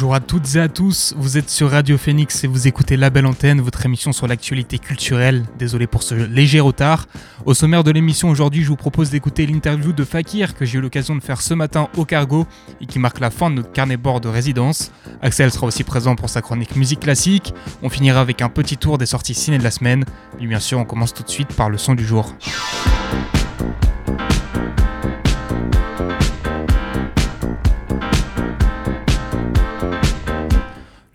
[0.00, 3.10] Bonjour à toutes et à tous, vous êtes sur Radio Phoenix et vous écoutez La
[3.10, 5.44] Belle Antenne, votre émission sur l'actualité culturelle.
[5.58, 7.06] Désolé pour ce léger retard.
[7.44, 10.80] Au sommaire de l'émission aujourd'hui, je vous propose d'écouter l'interview de Fakir que j'ai eu
[10.80, 12.46] l'occasion de faire ce matin au Cargo
[12.80, 14.90] et qui marque la fin de notre carnet bord de résidence.
[15.20, 17.52] Axel sera aussi présent pour sa chronique musique classique.
[17.82, 20.06] On finira avec un petit tour des sorties ciné de la semaine.
[20.40, 22.34] Et bien sûr, on commence tout de suite par le son du jour.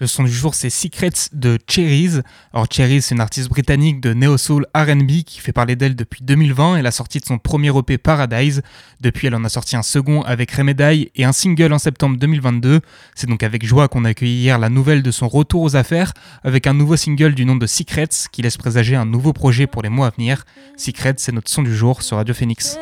[0.02, 2.20] Le son du jour, c'est Secrets de Cherries.
[2.54, 6.76] Alors, Cherries, c'est une artiste britannique de neo-soul RB qui fait parler d'elle depuis 2020
[6.76, 8.62] et la sortie de son premier EP Paradise.
[8.99, 12.82] Depuis, elle en a sorti un second avec Remedy et un single en septembre 2022.
[13.16, 16.12] C'est donc avec joie qu'on a accueilli hier la nouvelle de son retour aux affaires
[16.43, 19.82] avec un nouveau single du nom de Secrets qui laisse présager un nouveau projet pour
[19.82, 20.43] les mois à venir.
[20.76, 22.77] Secrets, c'est notre son du jour sur Radio Phoenix.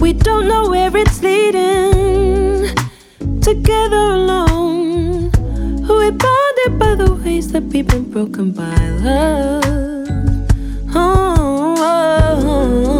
[0.00, 2.74] We don't know where it's leading.
[3.40, 5.30] Together alone,
[5.88, 9.64] we're bonded by the ways that we've been broken by love.
[10.94, 12.91] Oh, oh, oh.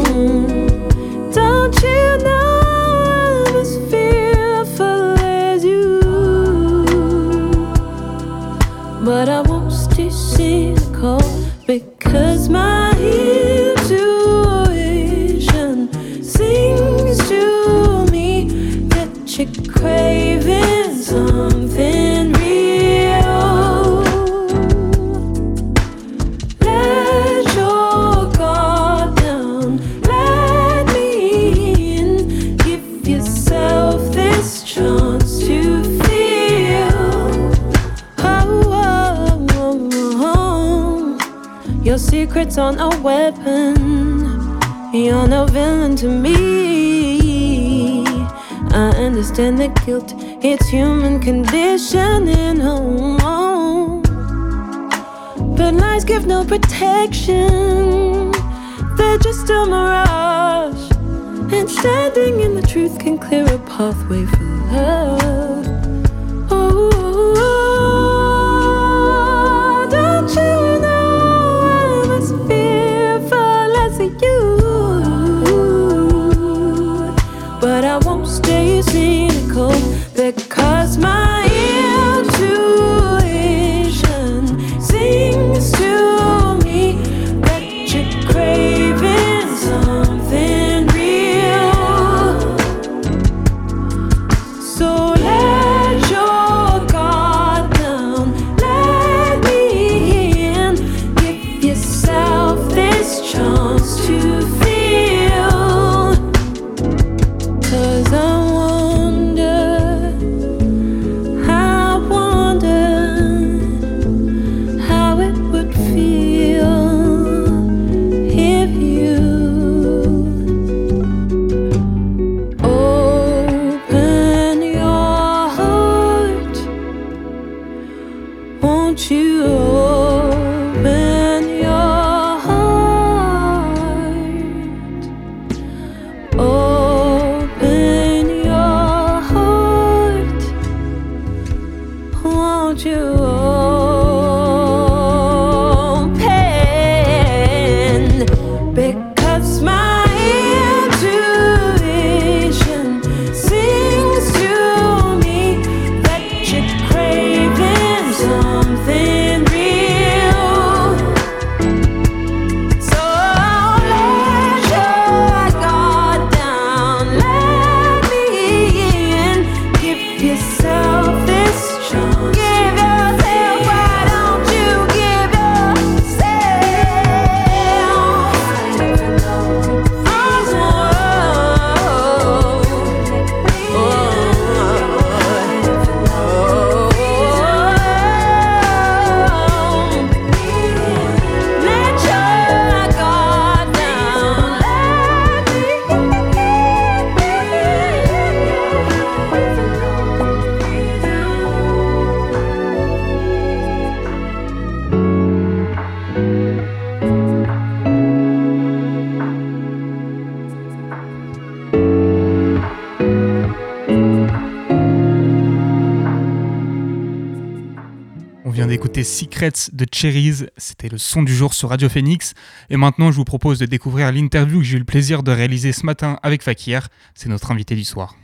[218.62, 222.32] Vient d'écouter Secrets de Cherries, c'était le son du jour sur Radio Phoenix.
[222.70, 225.72] Et maintenant, je vous propose de découvrir l'interview que j'ai eu le plaisir de réaliser
[225.72, 226.86] ce matin avec Fakir.
[227.16, 228.14] C'est notre invité du soir.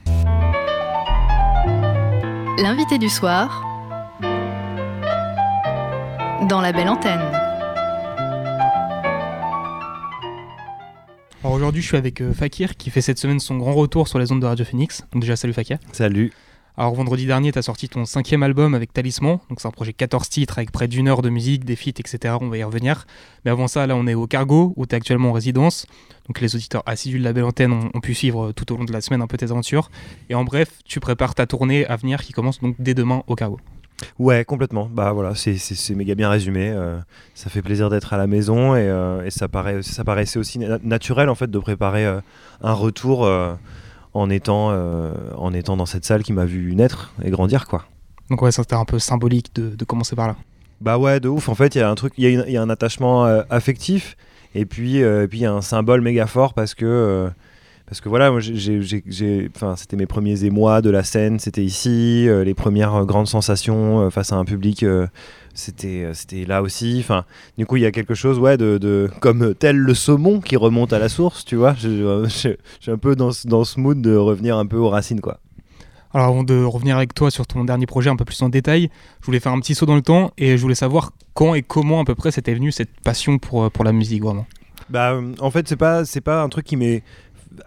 [2.56, 3.64] L'invité du soir
[6.48, 7.18] dans la belle antenne.
[11.42, 14.20] Alors aujourd'hui, je suis avec euh, Fakir qui fait cette semaine son grand retour sur
[14.20, 15.02] les ondes de Radio Phoenix.
[15.12, 15.78] Donc déjà, salut Fakir.
[15.90, 16.32] Salut.
[16.80, 19.92] Alors vendredi dernier, tu as sorti ton cinquième album avec Talisman, donc c'est un projet
[19.92, 22.36] 14 titres avec près d'une heure de musique, des feats, etc.
[22.40, 23.04] On va y revenir.
[23.44, 25.86] Mais avant ça, là on est au Cargo, où tu es actuellement en résidence.
[26.28, 28.92] Donc les auditeurs assidus de la belle antenne ont, pu suivre tout au long de
[28.92, 29.90] la semaine un peu tes aventures.
[30.30, 33.34] Et en bref, tu prépares ta tournée à venir qui commence donc dès demain au
[33.34, 33.58] Cargo.
[34.20, 34.88] Ouais, complètement.
[34.88, 36.70] Bah voilà, c'est méga bien résumé.
[36.70, 37.00] Euh,
[37.34, 41.28] ça fait plaisir d'être à la maison et, euh, ça, paraît, ça paraissait aussi naturel
[41.28, 42.20] en fait de préparer euh,
[42.62, 43.28] un retour
[44.18, 47.84] en étant, euh, en étant dans cette salle qui m'a vu naître et grandir, quoi.
[48.30, 50.36] Donc ouais, c'était un peu symbolique de, commencer par là.
[50.80, 51.48] Bah ouais, de ouf.
[51.48, 54.16] En fait, il y a un truc, il y, a un attachement euh, affectif
[54.54, 57.30] et puis euh, puis il y a un symbole méga fort parce que
[57.86, 62.28] parce que voilà, moi j'ai, enfin c'était mes premiers émois de la scène, c'était ici,
[62.28, 64.84] les premières grandes sensations face à un public
[65.58, 66.98] c'était euh, c'était là aussi.
[67.00, 67.24] Enfin
[67.56, 70.56] du coup il y a quelque chose ouais de, de, comme tel le saumon qui
[70.56, 71.74] remonte à la source tu vois.
[71.74, 72.26] Je,
[72.80, 75.40] suis un peu dans, dans ce mood de revenir un peu aux racines quoi.
[76.14, 78.88] Alors avant de revenir avec toi sur ton dernier projet un peu plus en détail
[79.20, 81.62] je voulais faire un petit saut dans le temps et je voulais savoir quand et
[81.62, 84.46] comment à peu près c'était venu cette passion pour, euh, pour la musique vraiment.
[84.88, 87.02] Bah en fait c'est pas c'est pas un truc qui m'est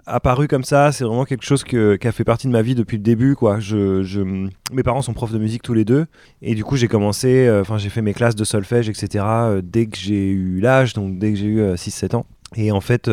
[0.05, 0.91] apparu comme ça.
[0.91, 3.35] C'est vraiment quelque chose qui a fait partie de ma vie depuis le début.
[3.35, 3.59] Quoi.
[3.59, 6.05] Je, mes parents sont profs de musique tous les deux.
[6.41, 9.25] Et du coup, j'ai commencé, euh, enfin, j'ai fait mes classes de solfège, etc.
[9.27, 12.25] Euh, dès que j'ai eu l'âge, donc dès que j'ai eu 6-7 euh, ans.
[12.55, 13.09] Et en fait,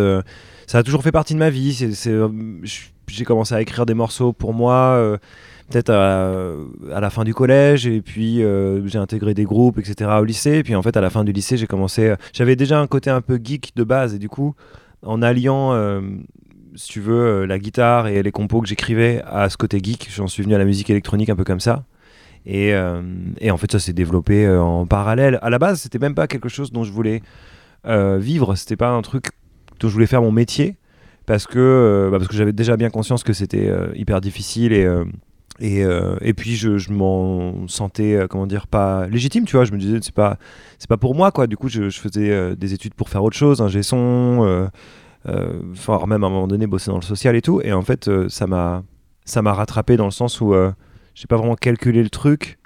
[0.67, 1.73] ça a toujours fait partie de ma vie.
[3.07, 5.19] j'ai commencé à écrire des morceaux pour moi
[5.71, 8.43] peut-être à, la fin du collège et puis
[8.87, 11.31] j'ai intégré des groupes etc au lycée et puis en fait à la fin du
[11.31, 14.57] lycée j'ai commencé j'avais déjà un côté un peu geek de base et du coup
[15.03, 15.73] en alliant
[16.79, 20.09] si tu veux, euh, la guitare et les compos que j'écrivais à ce côté geek.
[20.15, 21.85] J'en suis venu à la musique électronique un peu comme ça.
[22.47, 23.03] Et, euh,
[23.51, 25.39] en fait, ça s'est développé euh, en parallèle.
[25.43, 27.21] À la base, c'était même pas quelque chose dont je voulais
[27.85, 28.55] vivre.
[28.55, 29.27] C'était pas un truc
[29.81, 30.77] dont je voulais faire mon métier.
[31.27, 36.33] Parce que, bah, que j'avais déjà bien conscience que c'était hyper difficile et.
[36.37, 40.15] Puis je, je m'en sentais comment dire pas légitime tu vois je me disais c'est
[40.15, 40.39] pas
[40.79, 43.61] c'est pas pour moi quoi du coup je, faisais des études pour faire autre chose
[43.61, 44.69] un son euh,
[45.27, 47.61] enfin même à un moment donné bosser dans le social et tout.
[47.63, 48.83] Et en fait euh, ça m'a
[49.25, 50.73] ça m'a rattrapé dans le sens où euh,
[51.15, 52.59] j'ai pas vraiment calculé le truc.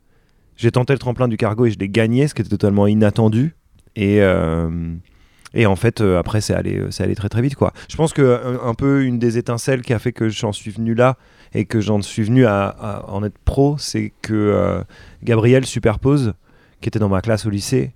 [0.56, 3.56] J'ai tenté le tremplin du cargo et je l'ai gagné ce qui était totalement inattendu.
[3.96, 4.20] Et
[5.54, 7.74] et en fait, après, c'est allé, c'est allé très très vite, quoi.
[7.90, 10.94] Je pense que un, peu une des étincelles qui a fait que j'en suis venu
[10.94, 11.18] là
[11.52, 14.82] et que j'en suis venu à, à, en être pro, c'est que
[15.22, 16.32] Gabriel Superpose,
[16.80, 17.92] qui était dans ma classe au lycée,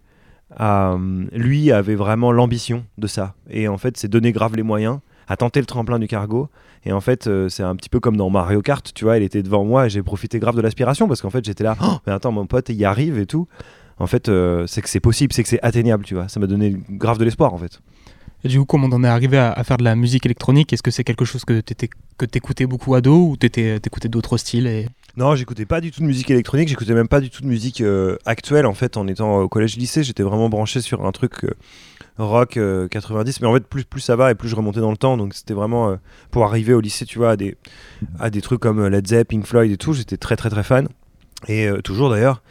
[1.32, 3.34] lui avait vraiment l'ambition de ça.
[3.50, 6.48] Et en fait, c'est donner grave les moyens, à tenter le tremplin du cargo.
[6.84, 9.24] Et en fait, euh, c'est un petit peu comme dans Mario Kart, tu vois, il
[9.24, 11.96] était devant moi et j'ai profité grave de l'aspiration parce qu'en fait, j'étais là, oh,
[12.06, 13.48] mais attends, mon pote, il y arrive et tout.
[13.98, 16.28] En fait, euh, c'est que c'est possible, c'est que c'est atteignable, tu vois.
[16.28, 17.80] Ça m'a donné grave de l'espoir, en fait.
[18.44, 20.72] Et du coup, comment on est arrivé à, faire de la musique électronique?
[20.72, 21.74] Est-ce que c'est quelque chose que tu
[22.34, 24.86] écoutais beaucoup ado ou tu écoutais d'autres styles et...
[25.16, 27.80] Non, j'écoutais pas du tout de musique électronique, j'écoutais même pas du tout de musique
[27.80, 31.54] euh, actuelle en fait en étant au collège-lycée, j'étais vraiment branché sur un truc euh,
[32.18, 32.58] rock
[32.90, 35.16] 90 euh, mais en fait plus ça va et plus je remontais dans le temps.
[35.16, 35.96] Donc c'était vraiment
[36.30, 37.56] pour arriver au lycée, tu vois, à des
[38.18, 40.86] à des trucs comme Led Zeppelin, Floyd et tout, j'étais très très très fan.
[41.48, 42.42] Et toujours d'ailleurs.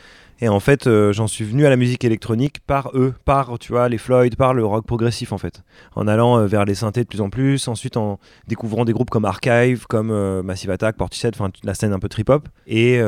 [0.42, 3.72] Et en fait, euh, j'en suis venu à la musique électronique par eux, par tu
[3.72, 5.64] vois les Floyd, par le rock progressif en fait,
[5.96, 9.10] en allant euh, vers les synthés de plus en plus, ensuite en découvrant des groupes
[9.10, 13.00] comme Archive, comme euh, Massive Attack, Portishead, enfin la scène un peu trip hop, et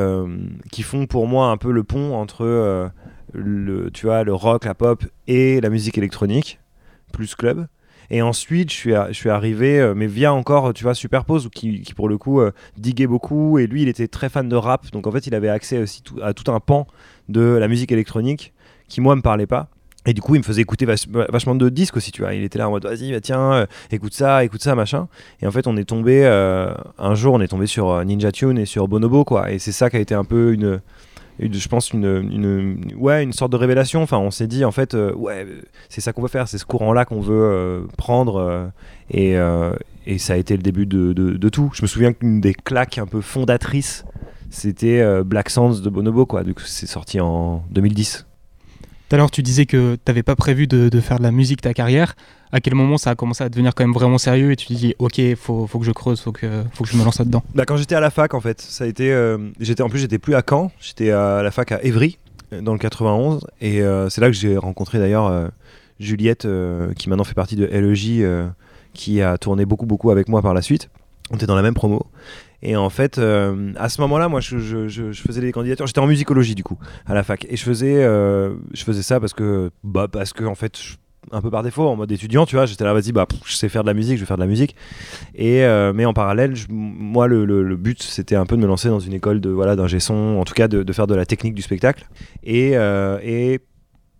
[0.72, 2.90] qui font pour moi un peu le pont entre
[3.34, 6.60] le tu vois le rock, la pop et la musique électronique
[7.12, 7.66] plus club.
[8.10, 11.92] Et ensuite, je suis, je suis arrivé, mais via encore, tu vois, Superpose, qui, qui
[11.92, 13.58] pour le coup euh, diguait beaucoup.
[13.58, 14.90] Et lui, il était très fan de rap.
[14.92, 16.86] Donc en fait, il avait accès aussi à tout un pan
[17.28, 18.52] de la musique électronique
[18.88, 19.68] qui, moi, me parlait pas.
[20.06, 22.32] Et du coup, il me faisait écouter vachement de disques aussi, tu vois.
[22.32, 25.08] Il était là en mode, vas-y, bah, tiens, euh, écoute ça, écoute ça, machin.
[25.42, 28.64] Et en fait, on est tombé, un jour, on est tombé sur Ninja Tune et
[28.64, 29.50] sur Bonobo, quoi.
[29.50, 30.80] Et c'est ça qui a été un peu une,
[31.40, 34.02] je pense, une, ouais, une sorte de révélation.
[34.02, 35.46] Enfin, on s'est dit, en fait, euh, ouais,
[35.88, 38.36] c'est ça qu'on veut faire, c'est ce courant-là qu'on veut euh, prendre.
[38.36, 38.66] Euh,
[39.10, 39.36] et,
[40.12, 41.70] et, ça a été le début de, de, tout.
[41.74, 44.04] Je me souviens qu'une des claques un peu fondatrices,
[44.50, 46.42] c'était Black Sands de Bonobo, quoi.
[46.44, 48.26] Du coup, c'est sorti en 2010.
[49.08, 51.30] Tout à l'heure, tu disais que tu n'avais pas prévu de, de, faire de la
[51.30, 52.14] musique ta carrière.
[52.52, 54.72] À quel moment ça a commencé à devenir quand même vraiment sérieux et tu te
[54.74, 57.42] dis, ok, faut, faut que je creuse, faut que, faut que je me lance là-dedans?
[57.54, 59.10] Bah, Quand j'étais à la fac, en fait, ça a été.
[59.10, 62.18] Euh, j'étais En plus, j'étais plus à Caen, j'étais à la fac à Évry.
[62.62, 63.46] dans le 91.
[63.62, 65.48] Et euh, c'est là que j'ai rencontré d'ailleurs euh,
[66.00, 68.48] Juliette, euh, qui maintenant fait partie de LEJ, euh,
[68.94, 70.90] qui a tourné beaucoup, beaucoup avec moi par la suite.
[71.30, 72.06] On était dans la même promo.
[72.62, 75.86] Et en fait, euh, à ce moment-là, moi, je, faisais des candidatures.
[75.86, 77.46] J'étais en musicologie, du coup, à la fac.
[77.48, 80.76] Et je faisais, euh, je faisais ça parce que, bah, parce en fait,
[81.30, 83.68] un peu par défaut, en mode étudiant, tu vois, j'étais là, vas-y, bah, je sais
[83.68, 84.74] faire de la musique, je vais faire de la musique.
[85.36, 89.00] Et, euh, mais en parallèle, moi, le, but, c'était un peu de me lancer dans
[89.00, 91.54] une école de, voilà, d'ingé son, en tout cas, de, de faire de la technique
[91.54, 92.08] du spectacle.
[92.42, 93.60] Et, et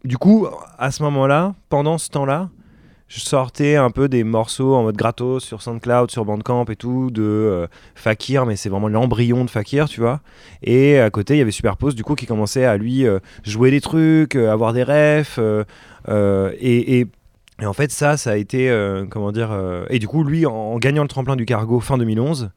[0.04, 0.46] du coup,
[0.78, 2.50] à ce moment-là, pendant ce temps-là,
[3.08, 7.10] je sortais un peu des morceaux en mode gratos sur SoundCloud, sur Bandcamp et tout,
[7.10, 10.20] de euh, Fakir, mais c'est vraiment l'embryon de Fakir, tu vois.
[10.62, 13.70] Et à côté, il y avait Superpose, du coup, qui commençait à lui euh, jouer
[13.70, 15.40] des trucs, euh, avoir des refs.
[16.08, 17.06] et, et-
[17.64, 18.72] en fait, ça, ça a été,
[19.10, 19.50] comment dire...
[19.90, 22.52] et du coup, lui, en, gagnant le tremplin du cargo fin 2011,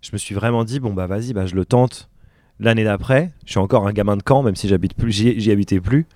[0.00, 2.08] je me suis vraiment dit, bon, bah vas-y, bah, je le tente
[2.60, 3.32] l'année d'après.
[3.46, 6.06] Je suis encore un gamin de camp, même si j'y, habitais plus.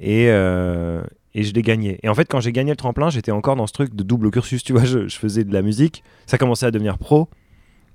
[0.00, 0.30] Et,
[1.34, 1.98] et je l'ai gagné.
[2.02, 4.30] Et en fait, quand j'ai gagné le tremplin, j'étais encore dans ce truc de double
[4.30, 4.84] cursus, tu vois.
[4.84, 7.28] Je, je faisais de la musique, ça commençait à devenir pro,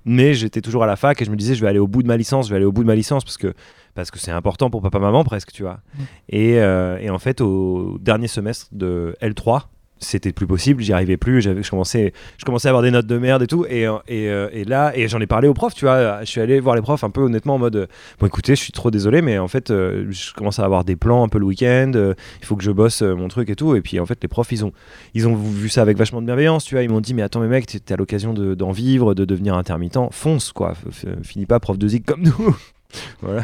[0.04, 2.02] mais j'étais toujours à la fac et je me disais, je vais aller au bout
[2.02, 3.54] de ma licence, je vais aller au bout de ma licence parce que
[3.94, 5.80] parce que c'est important pour papa-maman presque, tu vois.
[5.94, 6.02] Mm.
[6.28, 9.62] Et, euh, et en fait, au dernier semestre de L3,
[10.00, 13.06] c'était plus possible, j'y arrivais plus, j'avais, je, commençais, je commençais à avoir des notes
[13.06, 15.74] de merde et tout, et, euh, euh, et là, et j'en ai parlé aux profs,
[15.74, 17.86] tu vois, je suis allé voir les profs un peu honnêtement en mode, euh,
[18.20, 20.96] bon écoutez, je suis trop désolé, mais en fait, euh, je commence à avoir des
[20.96, 23.56] plans un peu le week-end, euh, il faut que je bosse euh, mon truc et
[23.56, 24.72] tout, et puis en fait, les profs, ils ont,
[25.14, 27.40] ils ont vu ça avec vachement de bienveillance, tu vois, ils m'ont dit, mais attends,
[27.40, 30.74] mais mec, à l'occasion de- d'en vivre, de devenir intermittent, fonce, quoi,
[31.22, 32.56] finis pas prof de zig comme nous.
[33.22, 33.42] voilà.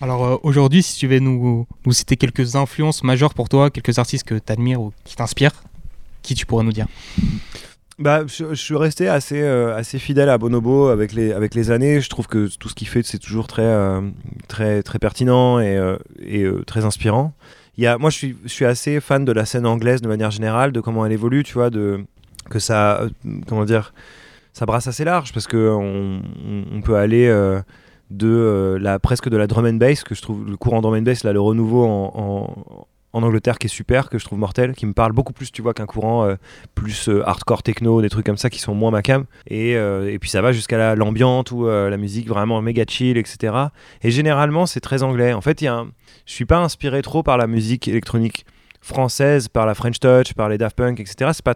[0.00, 3.98] Alors euh, aujourd'hui, si tu veux nous, nous citer quelques influences majeures pour toi, quelques
[3.98, 5.64] artistes que tu admires ou qui t'inspirent,
[6.22, 6.86] qui tu pourrais nous dire
[7.98, 12.00] Bah, je, suis resté assez, euh, assez fidèle à Bonobo avec les, avec les années.
[12.00, 14.00] Je trouve que tout ce qu'il fait, c'est toujours très, euh,
[14.46, 17.34] très, très pertinent et, euh, très inspirant.
[17.76, 20.08] Il y a, moi, je suis, je suis assez fan de la scène anglaise de
[20.08, 22.04] manière générale, de comment elle évolue, tu vois, de,
[22.50, 23.02] que ça,
[23.46, 23.92] comment dire,
[24.52, 27.28] ça brasse assez large parce que on, peut aller
[28.10, 31.02] de la, presque de la drum and bass, que je trouve le courant drum and
[31.02, 34.74] bass, là, le renouveau en, en, en Angleterre qui est super, que je trouve mortel,
[34.74, 36.36] qui me parle beaucoup plus, tu vois, qu'un courant euh,
[36.74, 39.24] plus euh, hardcore techno, des trucs comme ça qui sont moins ma cam.
[39.46, 42.84] Et, euh, et puis ça va jusqu'à la- l'ambiance ou euh, la musique vraiment méga
[42.86, 43.54] chill, etc.
[44.02, 45.32] Et généralement, c'est très anglais.
[45.32, 45.86] En fait, y a
[46.26, 48.44] je suis pas inspiré trop par la musique électronique
[48.82, 51.30] française, par la French Touch, par les Daft Punk, etc.
[51.32, 51.54] C'est pas,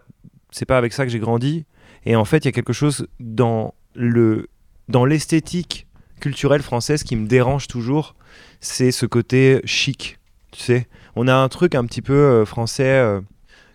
[0.66, 1.66] pas avec ça que j'ai grandi.
[2.06, 4.49] Et en fait, il y a quelque chose dans le
[4.88, 5.87] dans l'esthétique
[6.21, 8.14] culturelle française qui me dérange toujours,
[8.61, 10.18] c'est ce côté chic,
[10.50, 10.87] tu sais.
[11.16, 13.21] On a un truc un petit peu euh, français euh,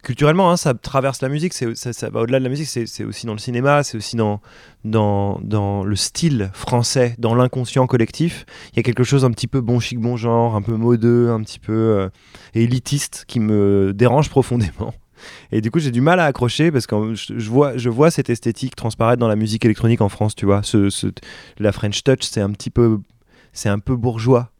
[0.04, 3.26] culturellement, hein, ça traverse la musique, ça, ça va au-delà de la musique, c'est, aussi
[3.26, 4.42] dans le cinéma, c'est aussi dans,
[4.86, 8.46] dans, dans le style français, dans l'inconscient collectif.
[8.72, 11.30] Il y a quelque chose un petit peu bon chic, bon genre, un peu modeux,
[11.30, 12.10] un petit peu euh,
[12.54, 14.94] élitiste qui me dérange profondément.
[15.52, 18.30] Et du coup, j'ai du mal à accrocher parce que je, vois, je vois cette
[18.30, 20.62] esthétique transparaître dans la musique électronique en France, tu vois.
[20.64, 21.12] Ce-
[21.58, 23.00] la French Touch, c'est un petit peu,
[23.52, 24.52] c'est un peu bourgeois.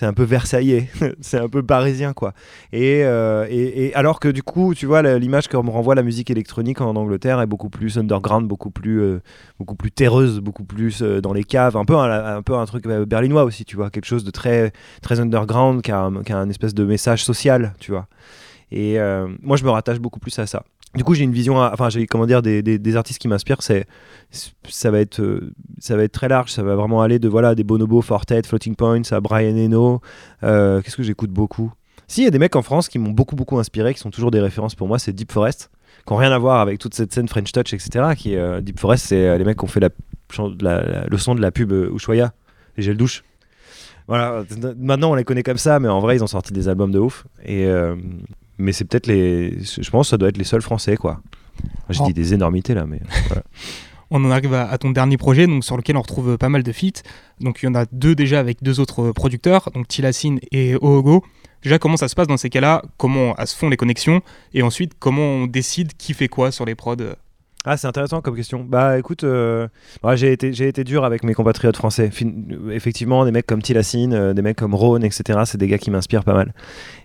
[0.00, 0.88] C'est un peu versaillais,
[1.20, 2.32] c'est un peu parisien quoi.
[2.72, 6.02] Et, euh, et, et alors que du coup, tu vois, l'image que me renvoie la
[6.02, 9.20] musique électronique en Angleterre est beaucoup plus underground, beaucoup plus, euh,
[9.58, 12.86] beaucoup plus terreuse, beaucoup plus euh, dans les caves, un peu un, peu un truc
[12.86, 16.48] berlinois aussi, tu vois, quelque chose de très, très underground, qui a, qui a un
[16.48, 18.06] espèce de message social, tu vois.
[18.72, 18.96] Et
[19.42, 20.62] moi, je me rattache beaucoup plus à ça.
[20.96, 23.62] Du coup, j'ai une vision, enfin, j'ai comment dire, des, des, artistes qui m'inspirent.
[23.62, 23.86] C'est,
[24.68, 26.50] ça va être, euh, ça va être très large.
[26.50, 30.00] Ça va vraiment aller de voilà des Bonobo, Fortet, Floating Points, à Brian Eno.
[30.42, 31.72] Euh, Qu'est-ce que j'écoute beaucoup?
[32.08, 34.10] Si, il y a des mecs en France qui m'ont beaucoup beaucoup inspiré, qui sont
[34.10, 34.98] toujours des références pour moi.
[34.98, 35.70] C'est Deep Forest,
[36.04, 38.14] qui n'ont rien à voir avec toute cette scène French Touch, etc.
[38.16, 39.90] Qui, euh, Deep Forest, c'est les mecs qui ont fait la,
[41.08, 42.32] le son de la pub Ushuaïa,
[42.76, 43.22] les gels douche.
[44.08, 44.42] Voilà,
[44.76, 46.98] maintenant on les connaît comme ça, mais en vrai ils ont sorti des albums de
[46.98, 47.26] ouf.
[47.44, 47.64] Et
[48.60, 51.20] mais c'est peut-être les, je pense que ça doit être les seuls français quoi.
[51.88, 52.06] Oh.
[52.06, 53.42] dis des énormités là, mais voilà.
[54.12, 56.64] On en arrive à, à ton dernier projet, donc sur lequel on retrouve pas mal
[56.64, 57.02] de feats.
[57.40, 61.24] Donc il y en a deux déjà avec deux autres producteurs, donc Tilassine et Oogo.
[61.62, 62.82] Déjà, comment ça se passe dans ces cas-là?
[62.96, 64.20] Comment se font les connexions?
[64.52, 66.96] Et ensuite, comment on décide qui fait quoi sur les prods
[67.66, 68.64] Ah, c'est intéressant comme question.
[68.64, 72.10] Bah écoute, ouais, j'ai été, j'ai été dur avec mes compatriotes français.
[72.22, 75.76] Euh, effectivement, des mecs comme Tilassine, euh, des mecs comme Rhône, etc., c'est des gars
[75.76, 76.54] qui m'inspirent pas mal.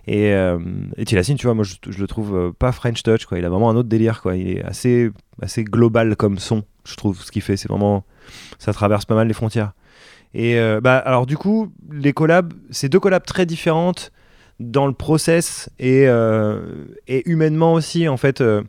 [0.06, 0.58] Et, euh,
[0.96, 3.38] et Tilassine, tu vois, moi je, je le trouve pas French Touch, quoi.
[3.38, 4.34] Il a vraiment un autre délire, quoi.
[4.34, 5.10] Il est assez,
[5.42, 7.58] assez global comme son, je trouve, ce qu'il fait.
[7.58, 8.04] C'est vraiment.
[8.58, 9.72] Ça traverse pas mal les frontières.
[10.32, 14.10] Et bah, alors, du coup, les collabs, c'est deux collabs très différentes
[14.58, 16.60] dans le process et, euh,
[17.08, 18.40] et humainement aussi, en fait.
[18.40, 18.62] euh,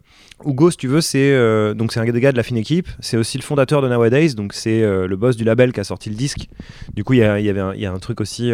[0.46, 2.88] Hugo, si tu veux, c'est euh, donc c'est un gars de la fine équipe.
[3.00, 5.84] C'est aussi le fondateur de Nowadays, donc c'est euh, le boss du label qui a
[5.84, 6.48] sorti le disque.
[6.94, 8.52] Du coup, il y avait un, y a un truc aussi.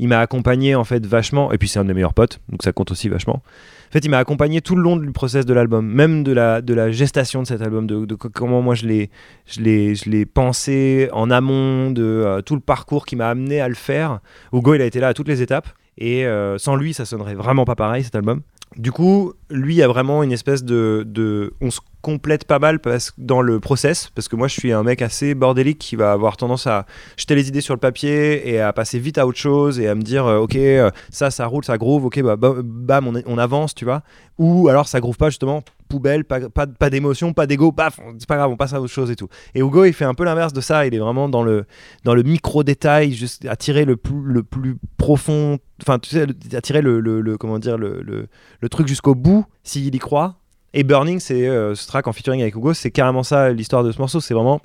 [0.00, 2.62] il m'a accompagné en fait vachement, et puis c'est un de mes meilleurs potes, donc
[2.62, 3.42] ça compte aussi vachement.
[3.44, 6.62] En fait, il m'a accompagné tout le long du process de l'album, même de la,
[6.62, 9.10] de la gestation de cet album, de, de comment moi je l'ai,
[9.46, 13.68] je l'ai, je l'ai pensé en amont, de tout le parcours qui m'a amené à
[13.68, 14.20] le faire.
[14.54, 15.68] Hugo, il a été là à toutes les étapes,
[16.00, 18.40] et euh, sans lui, ça sonnerait vraiment pas pareil cet album.
[18.76, 23.42] Du coup, lui a vraiment une espèce de, on se complète pas mal parce, dans
[23.42, 26.68] le process, parce que moi je suis un mec assez bordélique qui va avoir tendance
[26.68, 29.88] à jeter les idées sur le papier et à passer vite à autre chose et
[29.88, 33.08] à me dire euh, ok euh, ça ça roule ça groove ok bah, bah bam
[33.08, 34.02] on, on, avance tu vois
[34.38, 38.28] ou alors ça groove pas justement poubelle pas, pas, pas d'émotion pas d'ego paf c'est
[38.28, 40.24] pas grave on passe à autre chose et tout et Hugo il fait un peu
[40.24, 41.66] l'inverse de ça il est vraiment dans le
[42.04, 46.22] dans le micro détail juste à tirer le plus le plus profond enfin tu sais
[46.22, 50.40] à le, le, comment dire le, le truc jusqu'au bout s'il y croit
[50.72, 53.90] et Burning, c'est euh, ce track en featuring avec Hugo, c'est carrément ça l'histoire de
[53.90, 54.20] ce morceau.
[54.20, 54.60] C'est vraiment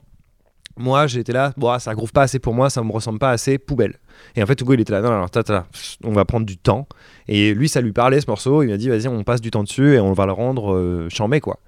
[0.77, 3.57] moi j'étais là, bon, ça groove pas assez pour moi, ça me ressemble pas assez,
[3.57, 3.95] poubelle.
[4.35, 5.67] Et en fait, Hugo il était là, non, non, tata,
[6.03, 6.87] on va prendre du temps.
[7.27, 9.63] Et lui, ça lui parlait ce morceau, il m'a dit, vas-y, on passe du temps
[9.63, 11.59] dessus et on va le rendre euh, chambé, quoi.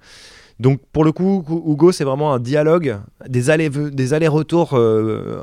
[0.60, 2.98] Donc pour le coup, Hugo, c'est vraiment un dialogue,
[3.28, 4.30] des allers-retours des allers
[4.74, 5.42] euh,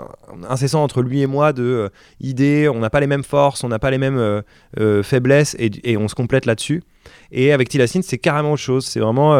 [0.49, 3.69] incessants entre lui et moi de euh, idées, on n'a pas les mêmes forces, on
[3.69, 4.43] n'a pas les mêmes
[4.79, 6.83] euh, faiblesses et, et, on se complète là-dessus.
[7.31, 8.85] Et avec Tilacine, c'est carrément autre chose.
[8.85, 9.35] C'est vraiment...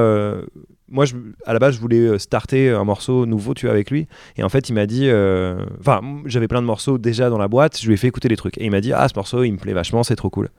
[0.90, 1.06] Euh, moi,
[1.46, 4.08] à la base, je voulais starter un morceau nouveau, tu vois, avec lui.
[4.38, 5.10] Et en fait, il m'a dit...
[5.80, 8.38] Enfin, j'avais plein de morceaux déjà dans la boîte, je lui ai fait écouter les
[8.38, 8.58] trucs.
[8.58, 10.50] Et il m'a dit, ah, ce morceau, il me plaît vachement, c'est trop cool.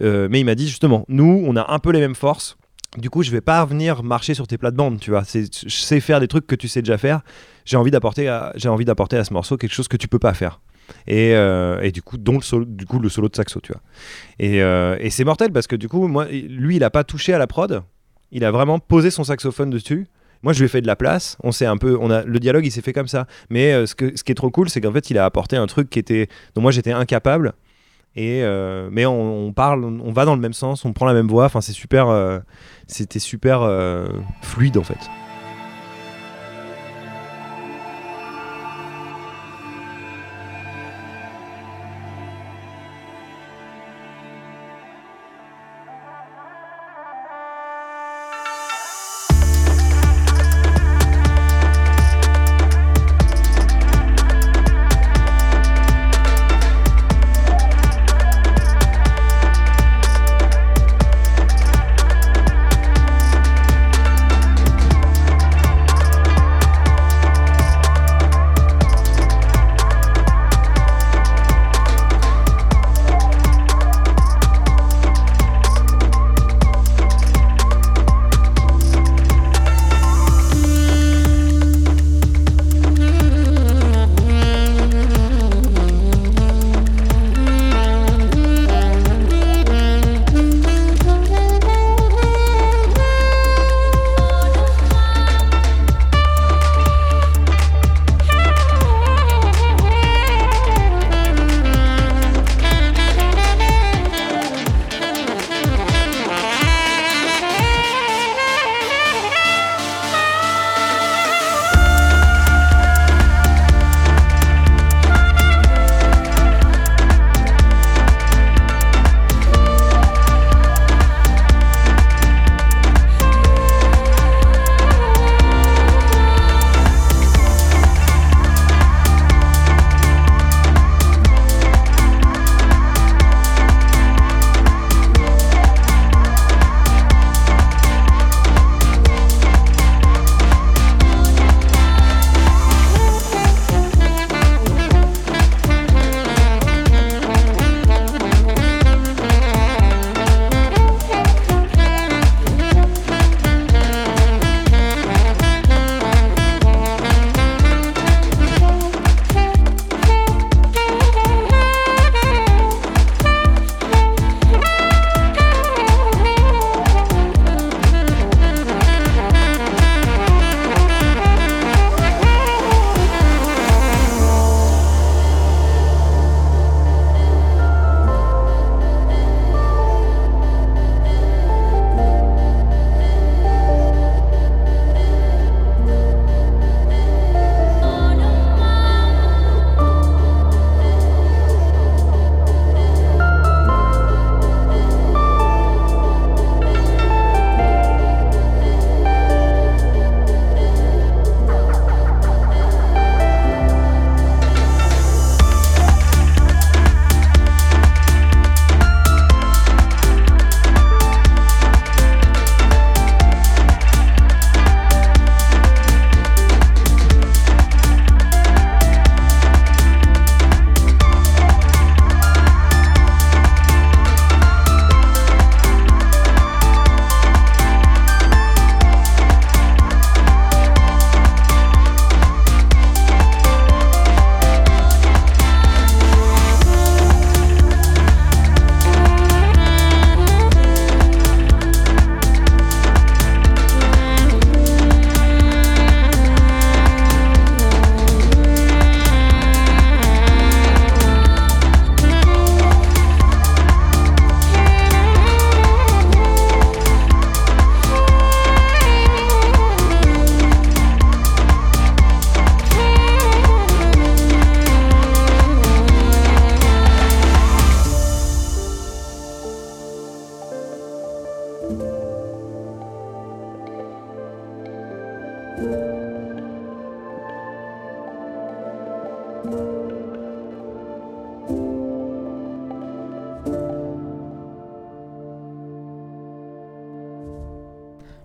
[0.00, 2.56] mais il m'a dit, justement, nous, on a un peu les mêmes forces
[2.98, 5.24] du coup, je vais pas venir marcher sur tes plates-bandes, tu vois.
[5.24, 7.22] Je sais faire des trucs que tu sais déjà faire.
[7.64, 10.60] J'ai envie d'apporter à, d'apporter à ce morceau quelque chose que tu peux pas faire.
[11.06, 13.82] Et, euh, du coup, dont le solo, du coup, le solo de saxo, tu vois.
[14.38, 17.32] Et, euh, et c'est mortel parce que du coup, moi, lui, il a pas touché
[17.32, 17.82] à la prod.
[18.34, 20.08] Il a vraiment posé son saxophone dessus.
[20.42, 21.38] Moi, je lui ai fait de la place.
[21.42, 23.26] On un peu, on a, le dialogue, il s'est fait comme ça.
[23.48, 25.88] Mais euh, ce, qui est trop cool, c'est qu'en fait, il a apporté un truc
[25.88, 27.54] qui était, dont moi, j'étais incapable.
[28.16, 31.28] Et euh, mais on, parle, on va dans le même sens, on prend la même
[31.28, 31.46] voix.
[31.46, 32.40] Enfin, c'est super, euh,
[32.86, 33.68] c'était super
[34.42, 34.98] fluide en fait.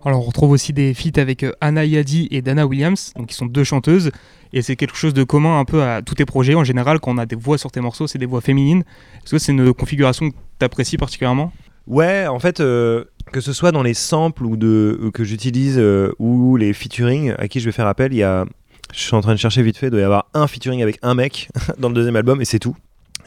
[0.09, 3.35] Alors on retrouve aussi des feats avec euh, Anna Yadi et Dana Williams, donc qui
[3.35, 4.09] sont deux chanteuses,
[4.53, 6.55] et c'est quelque chose de commun un peu à tous tes projets.
[6.55, 8.83] En général, quand on a des voix sur tes morceaux, c'est des voix féminines.
[9.23, 11.53] Est-ce que c'est une configuration que tu apprécies particulièrement?
[11.85, 16.57] Ouais, en fait, euh, que ce soit dans les samples ou que j'utilise euh, ou
[16.57, 18.45] les featuring à qui je vais faire appel, il y a,
[18.91, 20.97] je suis en train de chercher vite fait, il doit y avoir un featuring avec
[21.03, 22.75] un mec dans le deuxième album et c'est tout.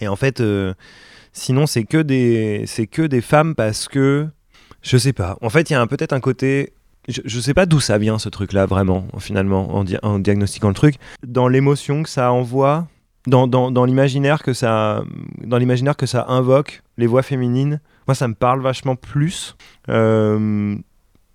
[0.00, 0.42] Et en fait,
[1.32, 4.26] sinon c'est que des, c'est que des femmes parce que
[4.82, 5.38] je sais pas.
[5.40, 6.72] En fait, il y a peut-être un côté.
[7.08, 10.96] Je, sais pas d'où ça vient ce truc-là, vraiment, finalement, en, en, diagnostiquant le truc.
[11.26, 12.86] Dans l'émotion que ça envoie,
[13.26, 15.02] dans, l'imaginaire que ça,
[15.44, 19.56] dans l'imaginaire que ça invoque, les voix féminines, moi ça me parle vachement plus.
[19.88, 20.76] Euh,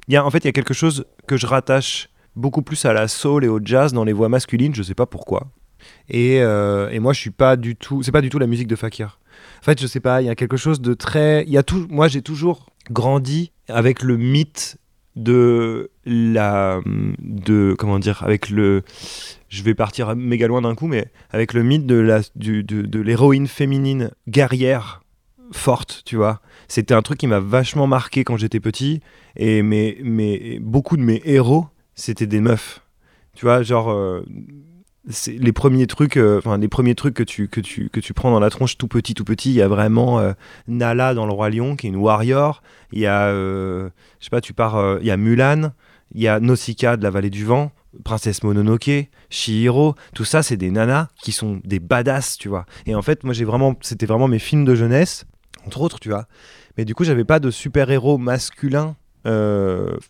[0.07, 2.93] y a, en fait, il y a quelque chose que je rattache beaucoup plus à
[2.93, 5.47] la soul et au jazz dans les voix masculines, je sais pas pourquoi.
[6.09, 8.03] Et, euh, et moi, je suis pas du tout.
[8.03, 9.19] C'est pas du tout la musique de Fakir.
[9.61, 11.45] En fait, je sais pas, il y a quelque chose de très.
[11.45, 11.87] Y a tout.
[11.89, 14.77] Moi, j'ai toujours grandi avec le mythe
[15.15, 16.79] de la
[17.19, 18.83] de comment dire avec le
[19.49, 22.99] je vais partir méga loin d'un coup mais avec le mythe de la du, de,
[23.01, 25.01] l'héroïne féminine guerrière
[25.51, 26.41] forte tu vois.
[26.67, 29.01] C'était un truc qui m'a vachement marqué quand j'étais petit
[29.35, 32.81] et mais beaucoup de mes héros c'était des meufs.
[33.33, 34.23] Tu vois genre euh,
[35.27, 38.31] les premiers trucs euh, enfin les premiers trucs que tu que tu que tu prends
[38.31, 40.33] dans la tronche tout petit tout petit il y a vraiment euh,
[40.67, 42.61] Nala dans le roi lion qui est une warrior.
[42.91, 43.89] Il y a euh,
[44.19, 45.71] je sais pas tu pars il y a Mulan
[46.13, 47.71] il y a Nausicaa de la vallée du vent
[48.03, 49.95] princesse Mononoke Shihiro.
[50.13, 52.65] Tout ça c'est des nanas qui sont des badass tu vois.
[52.85, 55.25] Et en fait moi j'ai vraiment c'était vraiment mes films de jeunesse
[55.65, 56.27] entre autres tu vois.
[56.77, 59.06] Mais du coup j'avais pas de super héros masculin euh,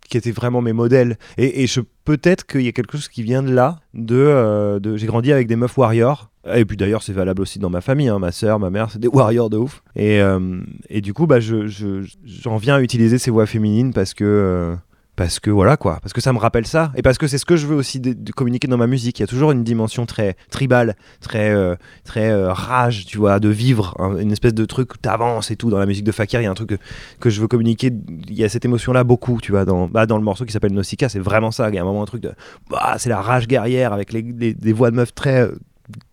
[0.09, 1.17] qui étaient vraiment mes modèles.
[1.37, 1.65] Et,
[2.05, 3.79] peut-être qu'il y a quelque chose qui vient de là.
[4.11, 6.29] Euh, de j'ai grandi avec des meufs warriors.
[6.53, 8.07] Et puis d'ailleurs, c'est valable aussi dans ma famille.
[8.07, 8.19] Hein.
[8.19, 9.83] Ma soeur, ma mère, c'est des warriors de ouf.
[9.95, 14.13] Et, euh, du coup, bah, je, je, j'en viens à utiliser ces voix féminines parce
[14.13, 14.77] que
[15.17, 17.45] parce que voilà quoi, parce que ça me rappelle ça, et parce que c'est ce
[17.45, 19.17] que je veux aussi de, communiquer dans ma musique.
[19.17, 21.75] Il y a toujours une dimension très tribale, très euh,
[22.05, 25.55] très euh, rage, tu vois, de vivre, hein, une espèce de truc où t'avances et
[25.55, 25.71] tout.
[25.71, 26.77] Dans la musique de Fakir, il y a un truc
[27.19, 27.91] que, je veux communiquer.
[28.27, 30.53] Il y a cette émotion là beaucoup, tu vois, dans bah, dans le morceau qui
[30.53, 31.69] s'appelle Nausicaa, c'est vraiment ça.
[31.69, 32.33] Il y a un moment un truc de,
[32.69, 35.55] bah, c'est la rage guerrière avec les, des voix de meufs très euh,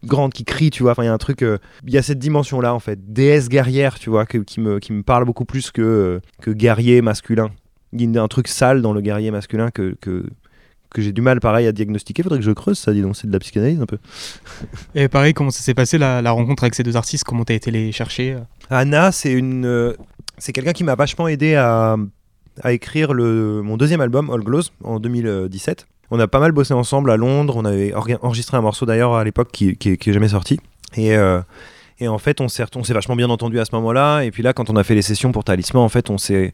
[0.04, 0.92] grandes qui crient, tu vois.
[0.92, 3.50] Enfin, il y a un truc, il y a cette dimension là en fait, déesse
[3.50, 7.50] guerrière, tu vois, qui me qui me parle beaucoup plus que que guerrier masculin
[7.94, 10.24] il y a un truc sale dans le guerrier masculin que, que,
[10.90, 12.22] que j'ai du mal pareil à diagnostiquer.
[12.22, 13.98] Faudrait que je creuse ça, dis donc, c'est de la psychanalyse un peu.
[14.94, 17.24] Et pareil, comment ça s'est passé la, la, rencontre avec ces deux artistes?
[17.24, 18.37] Comment t'as été les chercher
[18.70, 19.94] Anna, c'est une, euh,
[20.38, 21.96] c'est quelqu'un qui m'a vachement aidé à,
[22.62, 25.87] à écrire le, mon deuxième album, All Glows, en 2017.
[26.11, 27.54] On a pas mal bossé ensemble à Londres.
[27.57, 30.61] On avait enregistré un morceau d'ailleurs à l'époque qui, qui, qui est jamais sorti.
[30.96, 31.40] Et, euh,
[32.04, 34.22] et en fait, on s'est, vachement bien entendu à ce moment-là.
[34.22, 36.52] Et puis là, quand on a fait les sessions pour Talisman, en fait, on s'est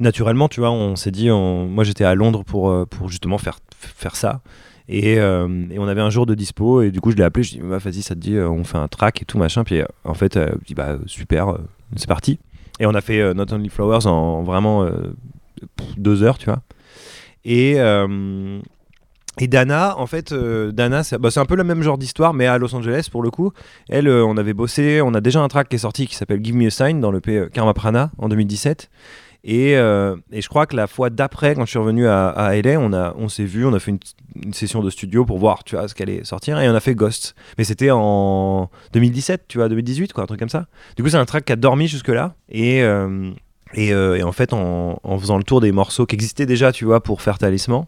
[0.00, 4.16] naturellement, tu vois, on s'est dit, moi j'étais à Londres pour, pour justement faire, faire
[4.16, 4.40] ça.
[4.88, 6.82] Et, euh, et, on avait un jour de dispo.
[6.82, 8.64] Et du coup je l'ai appelé, je lui ai dit vas-y ça te dit on
[8.64, 9.64] fait un track et tout machin.
[9.64, 11.56] Puis en fait euh, je dis bah super
[11.96, 12.38] c'est parti.
[12.80, 14.88] Et on a fait Not Only Flowers en vraiment
[15.96, 16.62] deux heures tu vois.
[17.44, 17.76] Et
[19.40, 22.46] et Dana, en fait, euh, Dana, c'est bah, un peu le même genre d'histoire, mais
[22.46, 23.52] à Los Angeles pour le coup.
[23.88, 26.44] Elle, euh, on avait bossé, on a déjà un track qui est sorti qui s'appelle
[26.44, 28.90] Give Me a Sign dans le P Karma Prana en 2017.
[29.44, 32.78] Et, euh, je crois que la fois d'après, quand je suis revenu à, à LA,
[32.78, 35.88] on, on s'est vu, on a fait une, session de studio pour voir tu vois,
[35.88, 37.34] ce qu'elle allait sortir, et on a fait Ghost.
[37.58, 40.66] Mais c'était en 2017, tu vois, 2018, quoi, un truc comme ça.
[40.96, 42.34] Du coup, c'est un track qui a dormi jusque-là.
[42.50, 43.32] Et, euh,
[43.78, 46.84] euh, et, en fait, en, en, faisant le tour des morceaux qui existaient déjà, tu
[46.84, 47.86] vois, pour faire Talisman,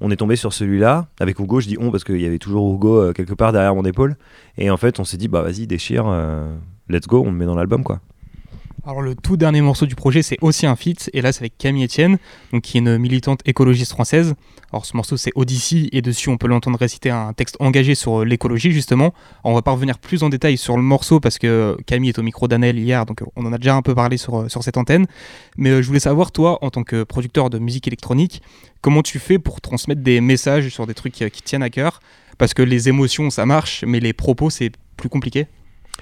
[0.00, 1.60] on est tombé sur celui-là avec Hugo.
[1.60, 4.16] Je dis on parce qu'il y avait toujours Hugo euh, quelque part derrière mon épaule.
[4.56, 6.54] Et en fait, on s'est dit bah vas-y, déchire, euh,
[6.88, 8.00] let's go, on le met dans l'album quoi.
[8.88, 11.58] Alors le tout dernier morceau du projet, c'est aussi un feat, et là c'est avec
[11.58, 12.16] Camille Etienne,
[12.54, 14.34] donc qui est une militante écologiste française.
[14.72, 18.24] Alors ce morceau c'est Odyssey, et dessus on peut l'entendre réciter un texte engagé sur
[18.24, 19.12] l'écologie justement.
[19.44, 22.18] Alors, on va pas revenir plus en détail sur le morceau parce que Camille est
[22.18, 24.78] au micro d'Anel hier, donc on en a déjà un peu parlé sur, sur cette
[24.78, 25.04] antenne.
[25.58, 28.40] Mais euh, je voulais savoir, toi, en tant que producteur de musique électronique,
[28.80, 32.00] comment tu fais pour transmettre des messages sur des trucs qui, qui tiennent à cœur?
[32.38, 35.46] Parce que les émotions ça marche, mais les propos c'est plus compliqué?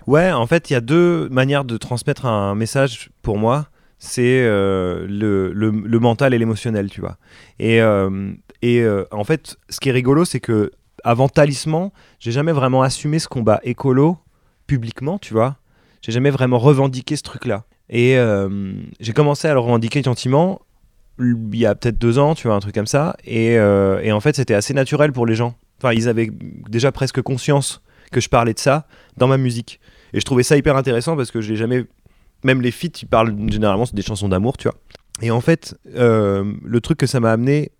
[0.06, 3.68] Ouais, en fait, il y a deux manières de transmettre un message pour moi.
[3.98, 7.16] C'est euh, le, mental et l'émotionnel, tu vois.
[7.58, 8.32] Et, euh,
[8.64, 10.70] euh, en fait, ce qui est rigolo, c'est que
[11.02, 14.18] avant Talisman, j'ai jamais vraiment assumé ce combat écolo
[14.66, 15.56] publiquement, tu vois.
[16.02, 17.64] J'ai jamais vraiment revendiqué ce truc-là.
[17.88, 18.16] Et
[19.00, 20.60] j'ai commencé à le revendiquer gentiment
[21.18, 23.16] il y a peut-être deux ans, tu vois, un truc comme ça.
[23.24, 25.54] Et en fait, c'était assez naturel pour les gens.
[25.78, 26.30] Enfin, ils avaient
[26.68, 29.80] déjà presque conscience que je parlais de ça dans ma musique.
[30.12, 31.84] Et je trouvais ça hyper intéressant parce que je l'ai jamais.
[32.44, 34.76] Même les feats, ils parlent généralement des chansons d'amour, tu vois.
[35.22, 37.72] Et en fait, euh, le truc que ça m'a amené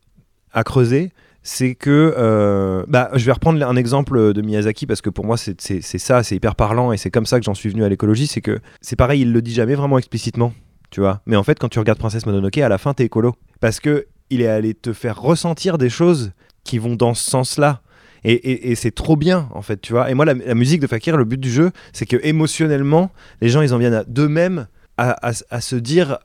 [0.53, 1.13] à creuser,
[1.43, 2.15] c'est que.
[2.17, 6.23] euh, bah, je vais reprendre un exemple de Miyazaki parce que pour moi, c'est ça,
[6.23, 8.27] c'est hyper parlant et c'est comme ça que j'en suis venu à l'écologie.
[8.27, 10.53] C'est que c'est pareil, il le dit jamais vraiment explicitement,
[10.91, 11.21] tu vois.
[11.27, 13.35] Mais en fait, quand tu regardes Princesse Mononoke, à la fin, t'es écolo.
[13.61, 16.33] Parce que il est allé te faire ressentir des choses
[16.65, 17.81] qui vont dans ce sens-là.
[18.29, 20.11] Et, c'est trop bien, en fait, tu vois.
[20.11, 23.63] Et moi, la, musique de Fakir, le but du jeu, c'est que émotionnellement, les gens,
[23.63, 26.19] ils en viennent d'eux-mêmes à, à- se dire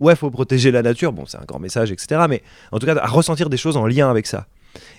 [0.00, 1.12] ouais, faut protéger la nature.
[1.12, 2.22] Bon, c'est un grand message, etc.
[2.28, 4.46] Mais en tout cas, à ressentir des choses en lien avec ça.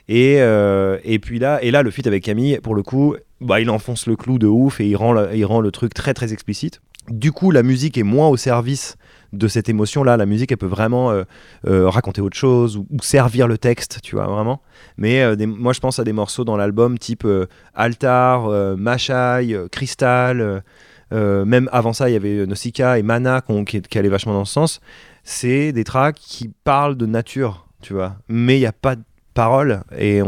[0.07, 3.60] Et, euh, et puis là, et là, le feat avec Camille, pour le coup, bah,
[3.60, 6.31] il enfonce le clou de ouf et il rend, il rend le truc très très
[6.31, 6.81] explicite.
[7.10, 8.95] Du coup, la musique est moins au service
[9.33, 10.17] de cette émotion-là.
[10.17, 11.23] La musique, elle peut vraiment euh,
[11.67, 14.61] euh, raconter autre chose ou, servir le texte, tu vois, vraiment.
[14.97, 17.27] Mais euh, moi, je pense à des morceaux dans l'album type
[17.73, 20.63] Altar, Machai, Crystal.
[21.11, 24.53] même avant ça, il y avait Nausicaa et Mana qui, qui allaient vachement dans ce
[24.53, 24.81] sens.
[25.23, 28.15] C'est des tracks qui parlent de nature, tu vois.
[28.29, 30.21] Mais il n'y a pas de parole et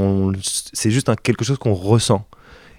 [0.43, 2.27] c'est juste un- quelque chose qu'on ressent.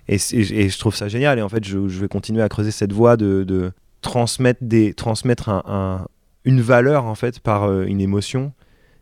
[0.07, 1.39] Et, je trouve ça génial.
[1.39, 5.63] Et en fait, je, vais continuer à creuser cette voie de transmettre, des, transmettre un-
[5.67, 6.07] un-
[6.45, 8.53] une valeur en fait par euh, une émotion.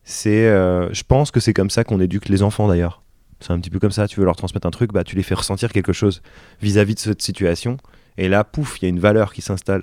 [0.04, 3.02] C'est, euh, je pense que c'est comme ça qu'on éduque les enfants d'ailleurs.
[3.40, 4.08] C'est un petit peu comme ça.
[4.08, 6.22] Tu veux leur transmettre un truc, bah tu les fais ressentir quelque chose
[6.60, 7.76] vis-à-vis de cette situation.
[8.16, 9.82] Et là, pouf, il y a une valeur qui s'installe.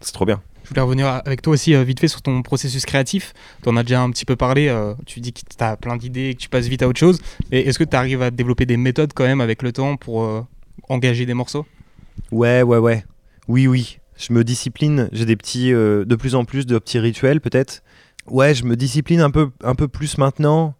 [0.00, 0.42] C'est trop bien.
[0.64, 3.32] Je voulais revenir avec toi aussi euh, vite fait sur ton processus créatif.
[3.62, 4.68] Tu en as déjà un petit peu parlé.
[4.68, 6.98] euh, tu dis que tu as plein d'idées et que tu passes vite à autre
[7.00, 7.20] chose.
[7.52, 10.24] Et est-ce que tu arrives à développer des méthodes quand même avec le temps pour
[10.24, 10.42] euh,
[10.88, 11.64] engager des morceaux?
[12.32, 13.04] Ouais, ouais, ouais.
[13.48, 13.98] Oui, oui.
[14.16, 15.08] Je me discipline.
[15.12, 17.82] J'ai des petits, euh, de plus en plus de petits rituels peut-être.
[18.26, 20.74] Ouais, je me discipline un peu, un peu plus maintenant.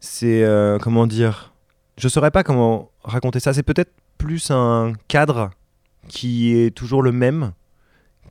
[0.00, 1.52] C'est euh, comment dire?
[1.98, 3.52] Je saurais pas comment raconter ça.
[3.52, 5.50] C'est peut-être plus un cadre
[6.08, 7.52] qui est toujours le même,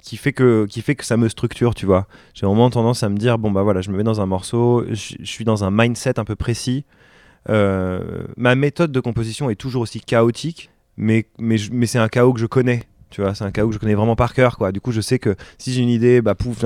[0.02, 2.08] qui fait que, qui fait que ça me structure, tu vois.
[2.34, 4.86] J'ai vraiment tendance à me dire bon bah voilà, je me mets dans un morceau,
[4.90, 6.86] je, suis dans un mindset un peu précis.
[7.50, 12.40] Euh, ma méthode de composition est toujours aussi chaotique, mais, mais c'est un chaos que
[12.40, 12.84] je connais.
[13.14, 14.72] Tu vois, c'est un chaos que je connais vraiment par cœur, quoi.
[14.72, 16.66] Du coup, je sais que si j'ai une idée, bah pouf,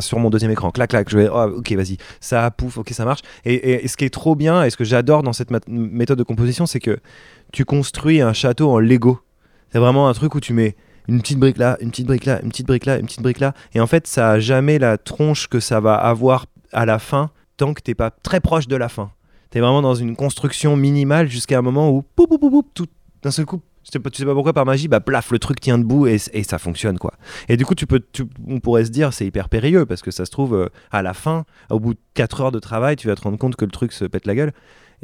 [0.00, 3.04] sur mon deuxième écran, clac, clac, je vais, oh, ok, vas-y, ça, pouf, ok, ça
[3.04, 3.22] marche.
[3.44, 6.22] Et, et- ce qui est trop bien, et ce que j'adore dans cette méthode de
[6.22, 7.00] composition, c'est que
[7.52, 9.18] tu construis un château en Lego.
[9.72, 10.76] C'est vraiment un truc où tu mets
[11.08, 13.40] une petite brique là, une petite brique là, une petite brique là, une petite brique
[13.40, 17.00] là, et en fait, ça a jamais la tronche que ça va avoir à la
[17.00, 19.10] fin, tant que t'es pas très proche de la fin.
[19.50, 22.86] T'es vraiment dans une construction minimale jusqu'à un moment où, poup, poup, poup, tout
[23.24, 26.06] d'un seul coup, tu sais pas pourquoi par magie, bah plaf, le truc tient debout
[26.06, 27.14] et, et ça fonctionne quoi.
[27.48, 30.10] Et du coup, tu peux, tu- on pourrait se dire c'est hyper périlleux parce que
[30.10, 33.08] ça se trouve euh, à la fin, au bout de 4 heures de travail, tu
[33.08, 34.52] vas te rendre compte que le truc se pète la gueule.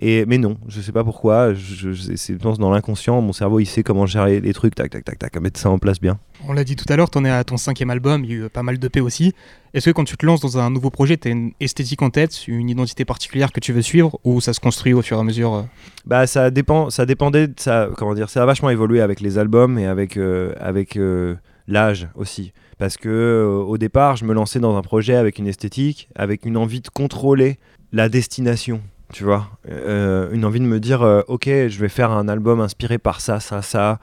[0.00, 3.32] Et, mais non, je sais pas pourquoi, je, je- c'est je pense dans l'inconscient, mon
[3.32, 5.78] cerveau il sait comment gérer les trucs, tac tac tac tac, à mettre ça en
[5.78, 6.18] place bien.
[6.48, 8.34] On l'a dit tout à l'heure, tu en es à ton cinquième album, il y
[8.34, 9.34] a eu pas mal d'EP aussi.
[9.72, 12.10] Est-ce que quand tu te lances dans un nouveau projet, tu as une esthétique en
[12.10, 15.20] tête, une identité particulière que tu veux suivre, ou ça se construit au fur et
[15.20, 15.62] à mesure euh
[16.06, 19.38] Bah ça dépend, ça dépendait, de ça, comment dire, ça a vachement évolué avec les
[19.38, 21.36] albums et avec euh, avec euh,
[21.68, 26.08] l'âge aussi, parce que au départ, je me lançais dans un projet avec une esthétique,
[26.16, 27.58] avec une envie de contrôler
[27.92, 28.80] la destination,
[29.12, 32.60] tu vois, Euh, une envie de me dire, euh, ok, je vais faire un album
[32.60, 33.98] inspiré par ça, ça, ça,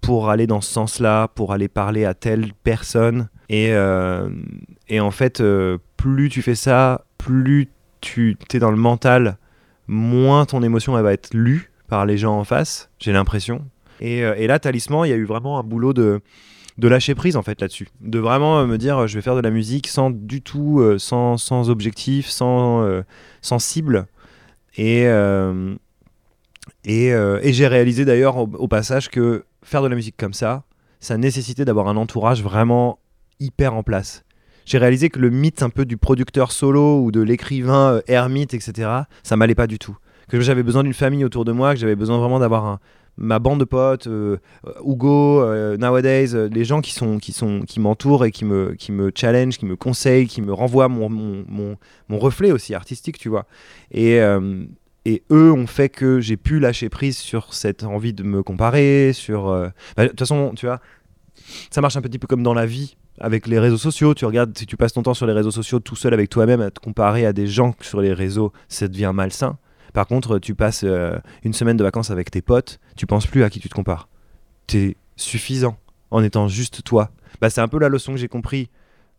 [0.00, 4.28] pour aller dans ce sens-là, pour aller parler à telle personne, et euh,
[4.88, 5.42] et en fait,
[5.96, 7.68] plus tu fais ça, plus
[8.00, 9.36] tu es dans le mental
[9.86, 13.64] moins ton émotion va être lue par les gens en face, j'ai l'impression.
[14.00, 16.20] Et, et là, Talisman, il y a eu vraiment un boulot de,
[16.78, 17.88] de lâcher prise en fait là-dessus.
[18.00, 21.68] De vraiment me dire, je vais faire de la musique sans du tout, sans, sans
[21.68, 23.02] objectif, sans,
[23.42, 24.06] sans cible.
[24.82, 25.74] Et, euh,
[26.88, 30.64] euh, et j'ai réalisé d'ailleurs au, au passage que faire de la musique comme ça,
[31.00, 32.98] ça nécessitait d'avoir un entourage vraiment
[33.40, 34.24] hyper en place.
[34.64, 38.54] J'ai réalisé que le mythe un peu du producteur solo ou de l'écrivain euh, ermite,
[38.54, 38.88] etc.,
[39.22, 39.96] ça m'allait pas du tout.
[40.28, 42.78] Que j'avais besoin d'une famille autour de moi, que j'avais besoin vraiment d'avoir un-
[43.16, 44.38] ma bande de potes, euh,
[44.84, 48.74] Hugo, euh, Nowadays, euh, les gens qui, sont, qui, sont, qui m'entourent et qui me,
[48.74, 51.76] qui me challenge, qui me conseillent, qui me renvoient mon, mon,
[52.08, 53.46] mon, reflet aussi artistique, tu vois.
[53.92, 54.18] Et,
[55.06, 59.12] et eux ont fait que j'ai pu lâcher prise sur cette envie de me comparer,
[59.14, 59.46] sur...
[59.96, 60.80] bah, De toute façon, tu vois,
[61.70, 64.14] ça marche un petit peu comme dans la vie avec les réseaux sociaux.
[64.14, 66.60] Tu regardes, si tu passes ton temps sur les réseaux sociaux tout seul avec toi-même
[66.60, 69.58] à te comparer à des gens sur les réseaux, ça devient malsain.
[69.92, 73.42] Par contre, tu passes euh, une semaine de vacances avec tes potes, tu penses plus
[73.42, 74.08] à qui tu te compares.
[74.66, 75.78] T'es suffisant
[76.10, 77.10] en étant juste toi.
[77.40, 78.70] Bah, c'est un peu la leçon que j'ai compris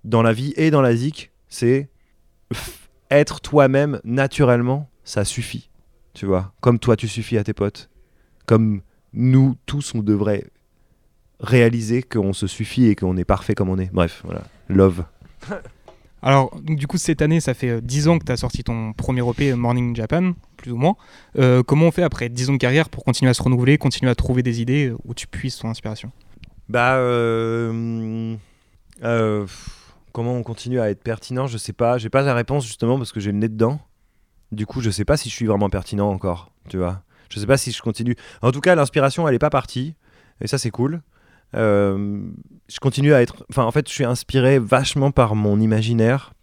[0.04, 1.90] dans la vie et dans la zik, c'est
[3.10, 5.70] être toi-même naturellement, ça suffit.
[6.14, 7.90] Tu vois, comme toi tu suffis à tes potes,
[8.46, 8.82] comme
[9.14, 10.46] nous tous, on devrait
[11.40, 13.92] réaliser qu'on se suffit et qu'on est parfait comme on est.
[13.94, 14.44] Bref, voilà.
[14.70, 15.04] Love.
[16.24, 18.94] Alors, du coup, cette année, ça fait euh, 10 ans que tu as sorti ton
[18.94, 20.96] premier EP Morning Japan, plus ou moins.
[21.38, 24.12] Euh, comment on fait après 10 ans de carrière pour continuer à se renouveler, continuer
[24.12, 26.12] à trouver des idées euh, où tu puisses ton inspiration?
[26.70, 28.38] Bah, euh,
[29.04, 29.46] euh,
[30.14, 31.48] comment on continue à être pertinent?
[31.48, 31.98] Je sais pas.
[31.98, 33.80] J'ai pas la réponse justement parce que j'ai le nez dedans.
[34.52, 36.52] Du coup, je sais pas si je suis vraiment pertinent encore.
[36.70, 38.16] Tu vois Je sais pas si je continue.
[38.42, 39.96] En tout cas, l'inspiration, elle est pas partie.
[40.40, 41.02] Et ça, c'est cool.
[41.56, 42.22] Euh,
[42.68, 43.46] je continue à être.
[43.50, 46.34] Enfin, en fait, je suis inspiré vachement par mon imaginaire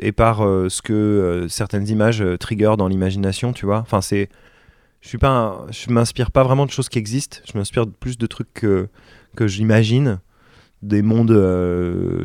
[0.00, 3.78] et par euh, ce que euh, certaines images trigger dans l'imagination, tu vois.
[3.78, 4.28] Enfin, c'est.
[5.00, 5.66] Je suis pas.
[5.70, 7.38] Je m'inspire pas vraiment de choses qui existent.
[7.50, 8.88] Je m'inspire plus de trucs que
[9.36, 10.20] que j'imagine,
[10.82, 11.32] des mondes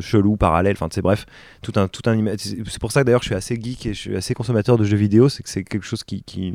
[0.00, 0.76] chelous, parallèles.
[0.76, 1.26] Enfin, c'est bref,
[1.62, 2.36] tout un tout un.
[2.38, 4.84] c'est pour ça que d'ailleurs, je suis assez geek et je suis assez consommateur de
[4.84, 5.28] jeux vidéo.
[5.28, 6.54] C'est que c'est quelque chose qui, qui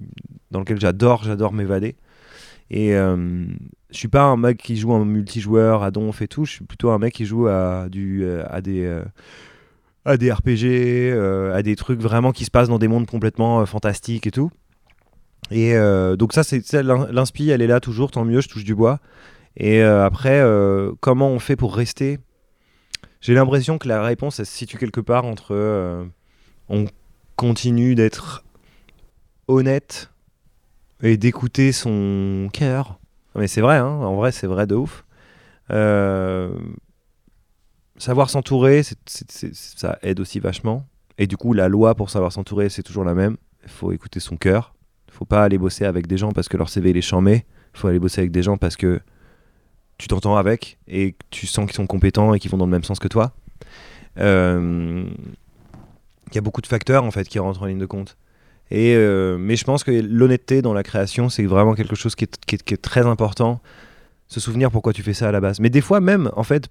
[0.49, 1.95] dans lequel j'adore, j'adore m'évader.
[2.69, 3.45] Et euh,
[3.95, 6.45] je suis pas un mec qui joue en multijoueur à donf et tout.
[6.45, 9.03] Je suis plutôt un mec qui joue à du euh, à des euh,
[10.03, 13.65] à des RPG, euh, à des trucs vraiment qui se passent dans des mondes complètement
[13.65, 14.51] fantastiques et tout.
[15.51, 15.75] Et
[16.17, 18.09] donc ça, c'est l'inspi, elle est là toujours.
[18.11, 18.99] Tant mieux, je touche du bois.
[19.57, 20.43] Et après,
[21.01, 22.19] comment on fait pour rester?
[23.21, 26.07] J'ai l'impression que la réponse, elle se situe quelque part entre
[26.69, 26.85] on
[27.35, 28.43] continue d'être
[29.47, 30.09] honnête
[31.01, 32.99] et d'écouter son cœur.
[33.35, 35.05] Mais c'est vrai, hein, en vrai, c'est vrai de ouf.
[35.71, 36.57] Euh,
[37.97, 40.85] savoir s'entourer, ça aide aussi vachement.
[41.17, 43.37] Et du coup, la loi pour savoir s'entourer, c'est toujours la même.
[43.63, 44.73] Il faut écouter son cœur.
[45.07, 47.45] Il faut pas aller bosser avec des gens parce que leur CV il est chambé.
[47.73, 48.99] Il faut aller bosser avec des gens parce que
[49.97, 52.83] tu t'entends avec et tu sens qu'ils sont compétents et qu'ils vont dans le même
[52.83, 53.33] sens que toi.
[54.19, 55.05] Euh,
[56.29, 58.17] Il y a beaucoup de facteurs en fait qui rentrent en ligne de compte.
[58.71, 62.81] Euh, mais je pense que l'honnêteté dans la création, c'est vraiment quelque chose qui est,
[62.81, 63.61] très important.
[64.27, 65.59] Se souvenir pourquoi tu fais ça à la base.
[65.59, 66.69] Mais des fois même, en fait,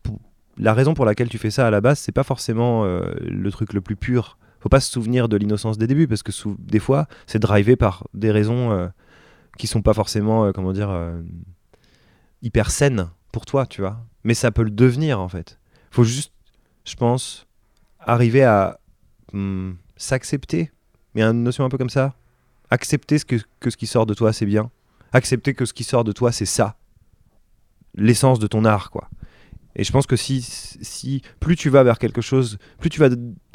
[0.57, 3.51] la raison pour laquelle tu fais ça à la base, c'est pas forcément euh, le
[3.51, 4.39] truc le plus pur.
[4.61, 8.07] Faut pas se souvenir de l'innocence des débuts parce que des fois, c'est drivé par
[8.15, 8.89] des raisons euh,
[9.59, 10.91] qui sont pas forcément, euh, comment dire,
[12.43, 14.05] hyper saines pour toi, tu vois.
[14.23, 15.59] Mais ça peut le devenir en fait.
[15.91, 16.33] Faut juste,
[16.85, 17.47] je pense,
[18.01, 18.81] arriver à
[19.33, 20.71] hum, s'accepter.
[21.23, 22.15] A une notion un peu comme ça.
[22.71, 24.71] Accepter ce que, que ce qui sort de toi, c'est bien.
[25.13, 26.77] Accepter que ce qui sort de toi, c'est ça.
[27.95, 29.09] L'essence de ton art, quoi.
[29.77, 33.09] Et je pense que si, si plus tu vas vers quelque chose, plus tu vas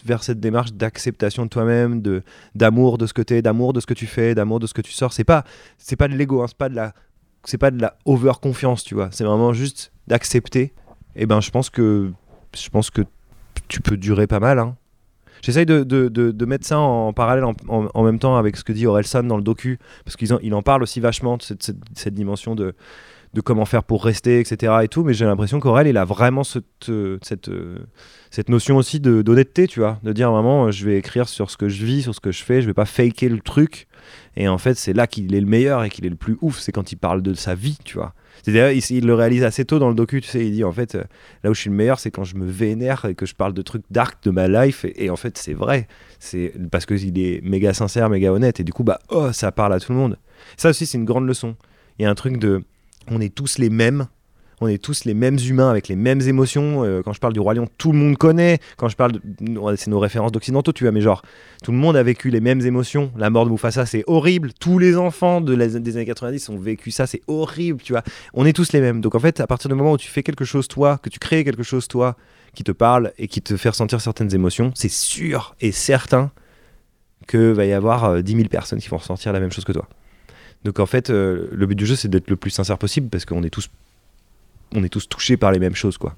[0.04, 2.24] vers cette démarche d'acceptation de toi-même, de
[2.56, 4.82] d'amour de ce que t'es, d'amour de ce que tu fais, d'amour de ce que
[4.82, 5.46] tu sors, c'est pas
[5.78, 6.94] c'est pas de l'ego, hein, c'est pas de la
[7.46, 9.10] c'est pas de la over confiance, tu vois.
[9.12, 10.74] C'est vraiment juste d'accepter.
[11.16, 12.12] Et ben je pense que
[12.54, 13.02] je pense que
[13.70, 14.60] tu peux durer pas mal.
[14.60, 14.76] Hein.
[15.44, 18.74] J'essaye de, de, de, mettre ça en parallèle en, en- même temps avec ce que
[18.74, 21.64] dit Orelsan dans le docu, parce qu'il en, il en parle aussi vachement de cette,
[21.64, 22.74] cette, cette dimension de,
[23.34, 24.74] de comment faire pour rester, etc.
[24.84, 27.78] Et tout, mais j'ai l'impression qu'Aurel, il a vraiment cette, euh, cette, euh,
[28.32, 31.70] cette notion aussi d'honnêteté, tu vois, de dire vraiment, je vais écrire sur ce que
[31.70, 33.88] je vis, sur ce que je fais, je vais pas faker le truc.
[34.36, 36.60] Et en fait, c'est là qu'il est le meilleur et qu'il est le plus ouf,
[36.60, 38.14] c'est quand il parle de sa vie, tu vois.
[38.44, 40.64] C'est d'ailleurs, il, il le réalise assez tôt dans le docu, tu sais, il dit
[40.64, 41.04] en fait, euh,
[41.44, 43.54] là où je suis le meilleur, c'est quand je me vénère et que je parle
[43.54, 44.86] de trucs dark de ma life.
[44.86, 45.88] Et, et en fait, c'est vrai.
[46.20, 48.60] C'est parce qu'il est méga sincère, méga honnête.
[48.60, 50.18] Et du coup, bah, oh, ça parle à tout le monde.
[50.58, 51.56] Ça aussi, c'est une grande leçon.
[51.98, 52.64] Il y a un truc de.
[53.08, 54.08] On est tous les mêmes.
[54.62, 56.84] On est tous les mêmes humains avec les mêmes émotions.
[56.84, 58.60] Euh, quand je parle du Roi Lion, tout le monde connaît.
[58.78, 59.20] Quand je parle.
[59.78, 61.22] C'est nos références d'occidentaux, tu vois, mais genre,
[61.64, 63.12] tout le monde a vécu les mêmes émotions.
[63.18, 64.52] La mort de Mufasa, c'est horrible.
[64.60, 68.04] Tous les enfants de des années 90 ont vécu ça, c'est horrible, tu vois.
[68.34, 69.02] On est tous les mêmes.
[69.02, 71.20] Donc en fait, à partir du moment où tu fais quelque chose toi, que tu
[71.20, 72.16] crées quelque chose toi,
[72.54, 76.32] qui te parle et qui te fait ressentir certaines émotions, c'est sûr et certain
[77.28, 79.72] que va y avoir euh, 10 000 personnes qui vont ressentir la même chose que
[79.72, 79.88] toi.
[80.64, 83.26] Donc en fait, euh, le but du jeu, c'est d'être le plus sincère possible parce
[83.26, 83.70] qu'on est tous,
[84.76, 86.16] on est tous touchés par les mêmes choses, quoi.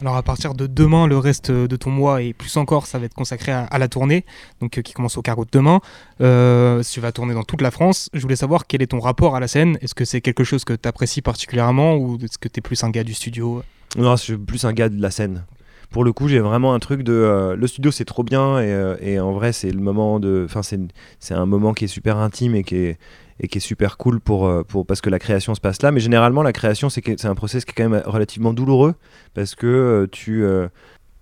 [0.00, 3.06] Alors à partir de demain, le reste de ton mois et plus encore, ça va
[3.06, 4.24] être consacré à, à la tournée,
[4.60, 5.80] donc euh, qui commence au carreau de demain.
[6.20, 8.08] Euh, tu vas tourner dans toute la France.
[8.12, 9.76] Je voulais savoir quel est ton rapport à la scène.
[9.80, 12.84] Est-ce que c'est quelque chose que tu apprécies particulièrement ou est-ce que tu es plus
[12.84, 13.64] un gars du studio?
[13.96, 15.44] Non, je suis plus un gars de la scène.
[15.90, 17.12] Pour le coup, j'ai vraiment un truc de.
[17.12, 20.44] euh, le studio, c'est trop bien et, et en vrai, c'est le moment de.
[20.44, 22.98] Enfin, c'est un moment qui est super intime et qui est,
[23.40, 25.92] et qui est super cool pour, euh, pour, parce que la création se passe là.
[25.92, 28.94] Mais généralement, la création, c'est un process qui est quand même relativement douloureux
[29.34, 30.68] parce que euh, tu, euh,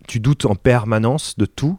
[0.08, 1.78] tu doutes en permanence de tout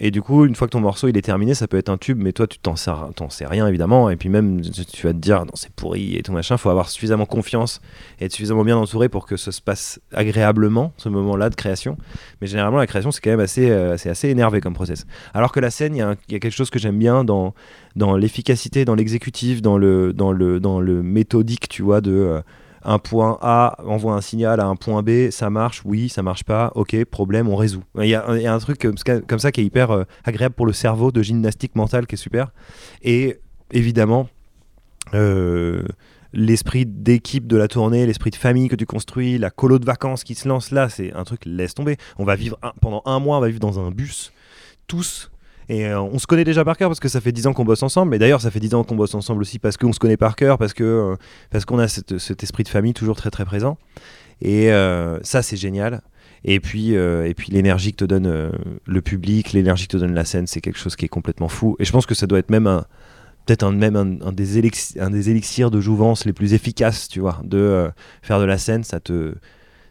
[0.00, 1.98] Et du coup, une fois que ton morceau il est terminé, ça peut être un
[1.98, 4.10] tube, mais toi tu t'en sais, rien évidemment.
[4.10, 6.56] Et puis même tu vas te dire non c'est pourri et tout machin.
[6.56, 7.80] Faut avoir suffisamment confiance
[8.20, 11.96] et être suffisamment bien entouré pour que ça se passe agréablement ce moment-là de création.
[12.40, 15.06] Mais généralement la création c'est quand même assez, euh, assez énervé comme process.
[15.34, 17.54] Alors que la scène, il y, a quelque chose que j'aime bien dans
[17.96, 22.40] dans l'efficacité, dans l'exécutif, dans le dans le dans le méthodique, tu vois de euh,
[22.82, 26.44] un point A envoie un signal à un point B, ça marche, oui, ça marche
[26.44, 27.82] pas, ok, problème, on résout.
[27.98, 31.12] Il y, a, un truc comme, ça qui est hyper euh, agréable pour le cerveau,
[31.12, 32.52] de gymnastique mentale qui est super.
[33.02, 33.38] Et
[33.72, 34.28] évidemment,
[35.14, 35.82] euh,
[36.32, 40.24] l'esprit d'équipe de la tournée, l'esprit de famille que tu construis, la colo de vacances
[40.24, 41.96] qui se lance là, c'est un truc, laisse tomber.
[42.18, 44.32] On va vivre pendant un mois, on va vivre dans un bus,
[44.86, 45.30] tous
[45.68, 47.64] et euh, on se connaît déjà par cœur parce que ça fait 10 ans qu'on
[47.64, 48.10] bosse ensemble.
[48.10, 50.34] Mais d'ailleurs, ça fait 10 ans qu'on bosse ensemble aussi parce qu'on se connaît par
[50.34, 51.16] cœur, parce que euh,
[51.50, 53.76] parce qu'on a cet esprit de famille toujours très très présent.
[54.40, 56.00] Et euh, ça, c'est génial.
[56.44, 58.52] Et puis, et puis l'énergie que te donne
[58.86, 61.74] le public, l'énergie que te donne la scène, c'est quelque chose qui est complètement fou.
[61.80, 62.86] Et je pense que ça doit être même un,
[63.44, 67.18] peut-être un, même un, des élixirs, un des élixirs de jouvence les plus efficaces, tu
[67.18, 67.90] vois, de
[68.22, 69.34] faire de la scène, ça te,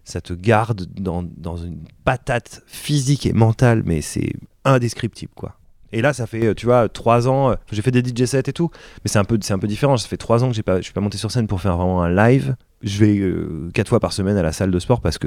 [0.06, 4.32] ça te garde dans, dans une patate physique et mentale, mais c'est
[4.64, 5.57] indescriptible, quoi.
[5.92, 7.52] Et là, ça fait, euh, tu vois, trois ans.
[7.52, 8.70] Euh, j'ai fait des DJ sets et tout,
[9.04, 9.98] mais c'est un peu, un peu différent.
[9.98, 11.78] Ça fait trois ans que j'ai pas, je suis pas monté sur scène pour faire
[11.78, 12.56] vraiment un live.
[12.84, 15.18] Je vais euh, quatre fois par semaine à la salle de sport parce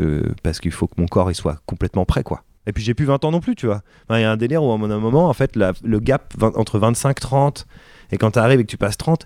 [0.42, 2.44] parce qu'il faut que mon corps il soit complètement prêt, quoi.
[2.66, 3.82] Et puis j'ai plus 20 ans non plus, tu vois.
[4.10, 7.18] Il y a un délire où à un moment, en fait, le gap entre 25
[7.18, 7.66] 30
[8.12, 9.24] et quand tu arrives et que tu passes 30,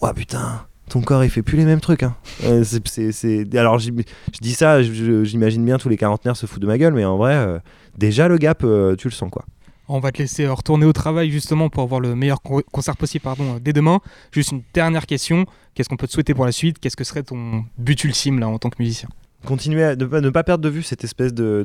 [0.00, 2.04] ouah putain, ton corps il fait plus les mêmes trucs.
[2.04, 2.14] Hein.
[2.62, 3.90] c'est, Alors je
[4.40, 7.60] dis ça, j'imagine bien tous les quarantenaires se foutent de ma gueule, mais en vrai,
[7.98, 9.44] déjà le gap, tu le sens quoi.
[9.88, 13.58] On va te laisser retourner au travail justement pour avoir le meilleur concert possible pardon,
[13.60, 14.00] dès demain.
[14.32, 15.46] Juste une dernière question.
[15.74, 16.78] Qu'est-ce qu'on peut te souhaiter pour la suite?
[16.78, 19.08] Qu'est-ce que serait ton but ultime là en tant que musicien?
[19.44, 21.64] Continuer à ne pas, perdre de vue cette espèce de,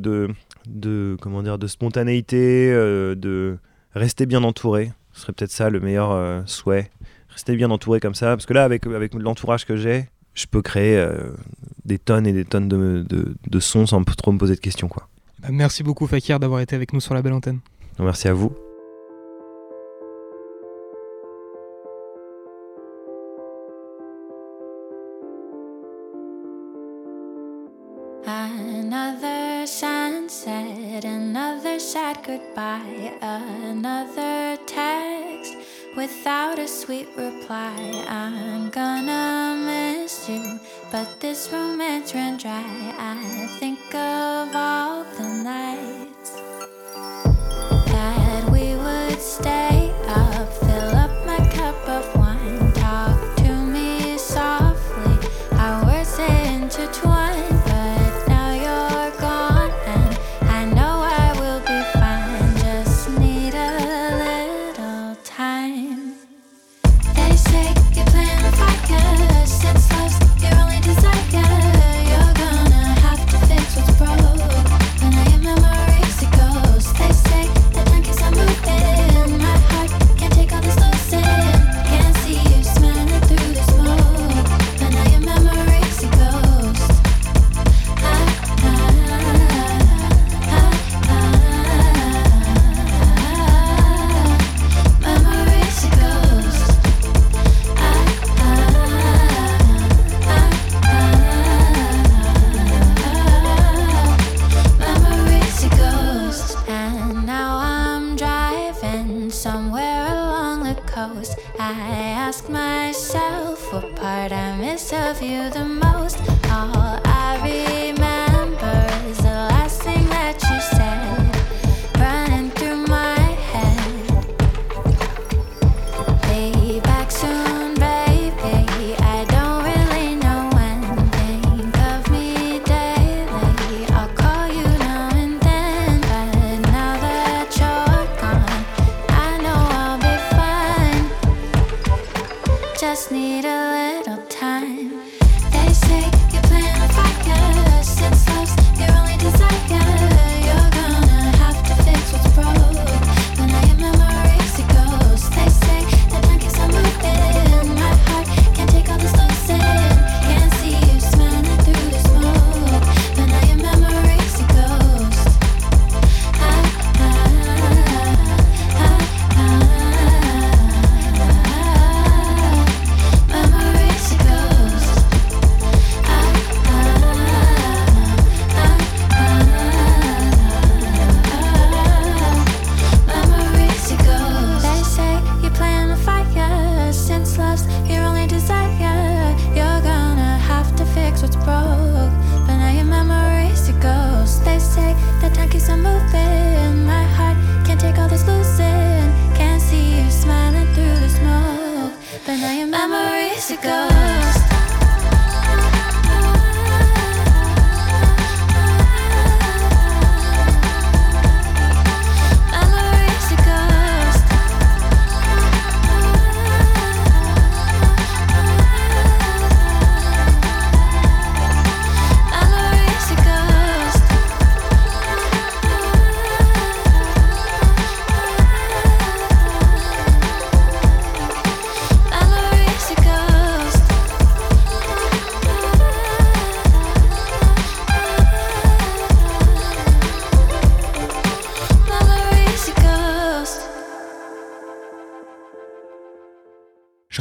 [0.67, 3.57] de, comment dire, de spontanéité, euh, de
[3.95, 4.91] rester bien entouré.
[5.13, 6.91] Ce serait peut-être ça le meilleur euh, souhait.
[7.29, 8.27] Rester bien entouré comme ça.
[8.35, 11.31] Parce que là, avec, avec l'entourage que j'ai, je peux créer euh,
[11.85, 14.87] des tonnes et des tonnes de, de, sons sans trop me poser de questions.
[14.87, 15.07] Quoi.
[15.39, 17.59] Bah, merci beaucoup Fakir d'avoir été avec nous sur la belle antenne.
[18.01, 18.51] Merci à vous.
[28.25, 35.55] Another sunset, another sad goodbye, another text
[35.95, 38.03] without a sweet reply.
[38.07, 40.59] I'm gonna miss you,
[40.91, 42.63] but this romance ran dry.
[42.97, 46.00] I think of all the nights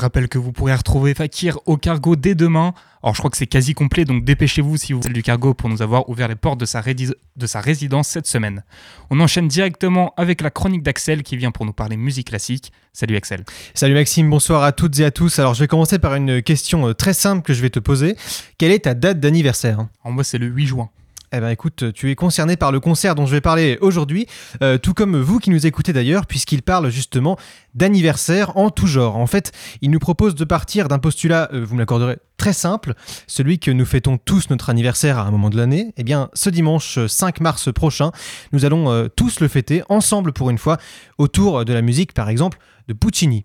[0.01, 2.73] Je rappelle que vous pourrez retrouver Fakir au cargo dès demain.
[3.03, 5.69] Alors je crois que c'est quasi complet, donc dépêchez-vous si vous êtes du cargo pour
[5.69, 8.65] nous avoir ouvert les portes de sa, de sa résidence cette semaine.
[9.11, 12.73] On enchaîne directement avec la chronique d'Axel qui vient pour nous parler musique classique.
[12.95, 13.45] Salut Axel.
[13.75, 15.39] Salut Maxime, bonsoir à toutes et à tous.
[15.39, 18.17] Alors je vais commencer par une question euh, très simple que je vais te poser.
[18.57, 19.87] Quelle est ta date d'anniversaire?
[20.03, 20.89] En moi c'est le 8 juin.
[21.33, 24.27] Eh ben écoute, tu es concerné par le concert dont je vais parler aujourd'hui,
[24.63, 27.37] euh, tout comme vous qui nous écoutez d'ailleurs, puisqu'il parle justement
[27.75, 29.17] d'anniversaire en tout genre.
[29.17, 32.95] En fait, il nous propose de partir d'un postulat, euh, vous me l'accorderez, très simple,
[33.29, 35.93] celui que nous fêtons tous notre anniversaire à un moment de l'année.
[35.97, 38.11] Eh bien, ce dimanche euh, 5 mars prochain,
[38.53, 40.79] nous allons euh, tous le fêter ensemble pour une fois,
[41.17, 42.59] autour de la musique par exemple
[42.89, 43.45] de Puccini.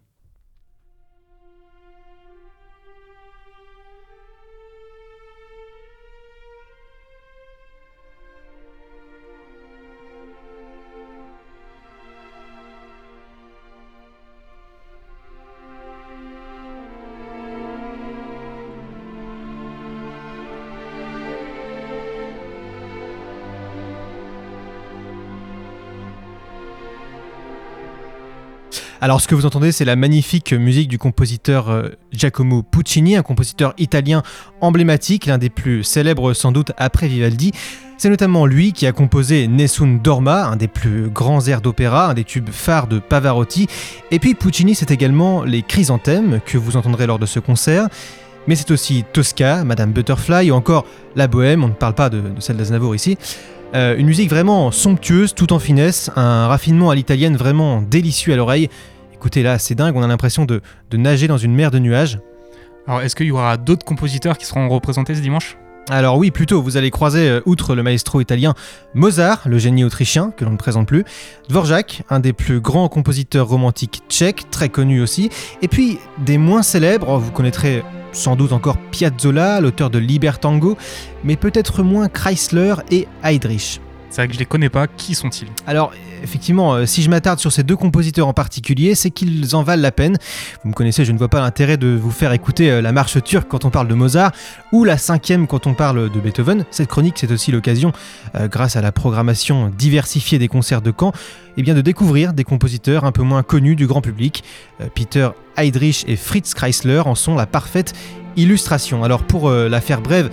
[29.02, 33.24] Alors ce que vous entendez, c'est la magnifique musique du compositeur euh, Giacomo Puccini, un
[33.24, 34.24] compositeur italien
[34.62, 37.52] emblématique, l'un des plus célèbres sans doute après Vivaldi.
[37.98, 42.14] C'est notamment lui qui a composé Nessun Dorma, un des plus grands airs d'opéra, un
[42.14, 43.68] des tubes phares de Pavarotti.
[44.12, 47.88] Et puis Puccini, c'est également les chrysanthèmes que vous entendrez lors de ce concert.
[48.48, 50.86] Mais c'est aussi Tosca, Madame Butterfly ou encore
[51.16, 53.18] La Bohème, on ne parle pas de, de celle d'Aznavour ici.
[53.76, 58.38] Euh, une musique vraiment somptueuse, tout en finesse, un raffinement à l'italienne vraiment délicieux à
[58.38, 58.70] l'oreille.
[59.14, 60.62] Écoutez là, c'est dingue, on a l'impression de,
[60.92, 62.20] de nager dans une mer de nuages.
[62.88, 65.58] Alors est-ce qu'il y aura d'autres compositeurs qui seront représentés ce dimanche?
[65.90, 68.56] Alors oui, plutôt, vous allez croiser, euh, outre le maestro italien,
[68.96, 71.06] Mozart, le génie autrichien, que l'on ne présente plus,
[71.48, 75.30] Dvorak, un des plus grands compositeurs romantiques tchèques, très connu aussi,
[75.62, 77.84] et puis des moins célèbres, oh, vous connaîtrez
[78.14, 80.76] sans doute encore Piazzolla, l'auteur de Libertango,
[81.24, 83.80] mais peut-être moins Chrysler et Heydrich.
[84.16, 85.50] C'est vrai que je les connais pas, qui sont-ils?
[85.68, 85.92] Alors,
[86.24, 89.82] effectivement, euh, si je m'attarde sur ces deux compositeurs en particulier, c'est qu'ils en valent
[89.82, 90.18] la peine.
[90.64, 93.22] Vous me connaissez, je ne vois pas l'intérêt de vous faire écouter euh, la marche
[93.22, 94.32] turque quand on parle de Mozart,
[94.72, 96.64] ou la cinquième quand on parle de Beethoven.
[96.72, 97.92] Cette chronique, c'est aussi l'occasion,
[98.36, 101.12] euh, grâce à la programmation diversifiée des concerts de Caen,
[101.58, 104.46] eh bien de découvrir des compositeurs un peu moins connus du grand public.
[104.94, 107.92] Peter Heydrich et Fritz Kreisler en sont la parfaite
[108.38, 109.04] illustration.
[109.04, 110.30] Alors, pour la faire brève,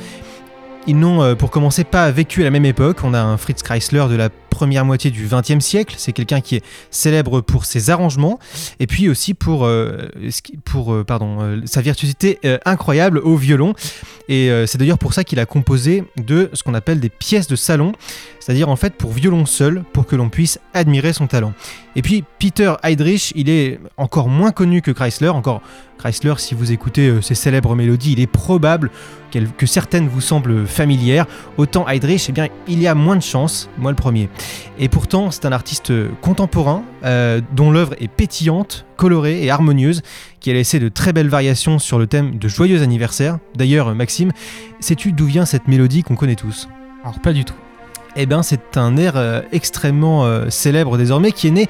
[0.86, 2.98] ils n'ont, euh, pour commencer, pas vécu à la même époque.
[3.04, 5.94] On a un Fritz Kreisler de la première moitié du XXe siècle.
[5.96, 8.38] C'est quelqu'un qui est célèbre pour ses arrangements
[8.80, 13.74] et puis aussi pour, euh, euh, sa virtuosité incroyable au violon.
[14.28, 17.56] Et c'est d'ailleurs pour ça qu'il a composé de ce qu'on appelle des pièces de
[17.56, 17.92] salon,
[18.40, 21.52] c'est-à-dire en fait pour violon seul, pour que l'on puisse admirer son talent.
[21.96, 25.28] Et puis Peter Heydrich, il est encore moins connu que Chrysler.
[25.28, 25.60] Encore
[25.98, 28.90] Chrysler, si vous écoutez ses célèbres mélodies, il est probable
[29.56, 31.26] que certaines vous semblent familières.
[31.56, 34.28] Autant Heydrich, eh bien, il y a moins de chance, moi le premier.
[34.78, 40.02] Et pourtant, c'est un artiste contemporain euh, dont l'œuvre est pétillante, colorée et harmonieuse,
[40.40, 43.38] qui a laissé de très belles variations sur le thème de joyeux anniversaire.
[43.56, 44.32] D'ailleurs, Maxime,
[44.80, 46.68] sais-tu d'où vient cette mélodie qu'on connaît tous?
[47.02, 47.54] Alors pas du tout.
[48.16, 51.68] eh bien, c'est un air euh, extrêmement euh, célèbre désormais qui est né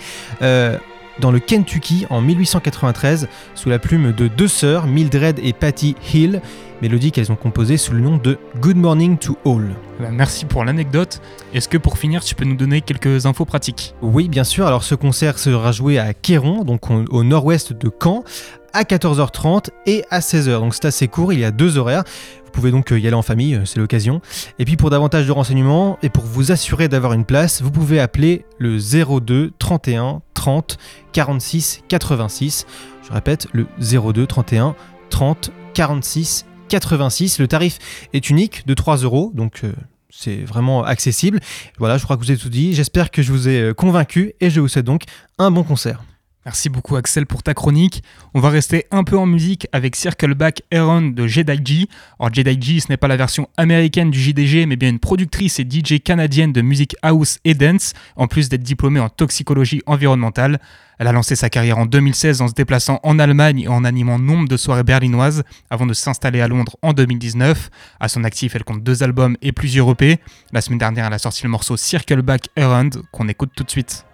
[1.21, 6.41] dans le Kentucky en 1893 sous la plume de deux sœurs, Mildred et Patty Hill,
[6.81, 9.75] mélodie qu'elles ont composée sous le nom de Good Morning to All.
[10.01, 11.21] Ben, merci pour l'anecdote.
[11.55, 13.95] Est-ce que pour finir, tu peux nous donner quelques infos pratiques?
[14.03, 14.67] Oui, bien sûr.
[14.67, 18.25] Alors, ce concert sera joué à Quéron, donc au, au nord-ouest de Caen,
[18.73, 20.59] à 14h30 et à 16h.
[20.59, 21.33] Donc, c'est assez court.
[21.33, 22.05] Il y a deux horaires.
[22.45, 24.21] Vous pouvez donc euh, y aller en famille, euh, c'est l'occasion.
[24.59, 27.99] Et puis, pour davantage de renseignements et pour vous assurer d'avoir une place, vous pouvez
[27.99, 30.77] appeler le 02 31 30
[31.13, 32.67] 46 86.
[33.07, 34.75] Je répète, le 02 31
[35.09, 37.39] 30 46 86.
[37.39, 37.79] Le tarif
[38.13, 39.73] est unique de 3 euros, donc euh,
[40.11, 41.39] c'est vraiment accessible.
[41.79, 42.75] Voilà, je crois que vous avez tout dit.
[42.75, 45.05] J'espère que je vous ai euh, convaincu et je vous souhaite donc
[45.39, 46.03] un bon concert.
[46.45, 48.03] Merci beaucoup Axel pour ta chronique.
[48.35, 51.87] On va rester un peu en musique avec Circleback Aaron de JDG.
[52.19, 55.63] Alors JDG, ce n'est pas la version américaine du JDG, mais bien une productrice et
[55.63, 60.59] DJ canadienne de musique house et dance, en plus d'être diplômée en toxicologie environnementale.
[60.99, 64.19] Elle a lancé sa carrière en 2016 en se déplaçant en Allemagne et en animant
[64.19, 67.71] nombre de soirées berlinoises avant de s'installer à Londres en 2019.
[68.01, 70.19] À son actif, elle compte deux albums et plusieurs EP.
[70.53, 74.05] La semaine dernière, elle a sorti le morceau Circleback Around qu'on écoute tout de suite.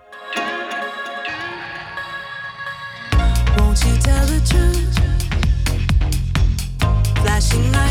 [3.81, 4.99] Won't you tell the truth?
[7.23, 7.88] Flashing lights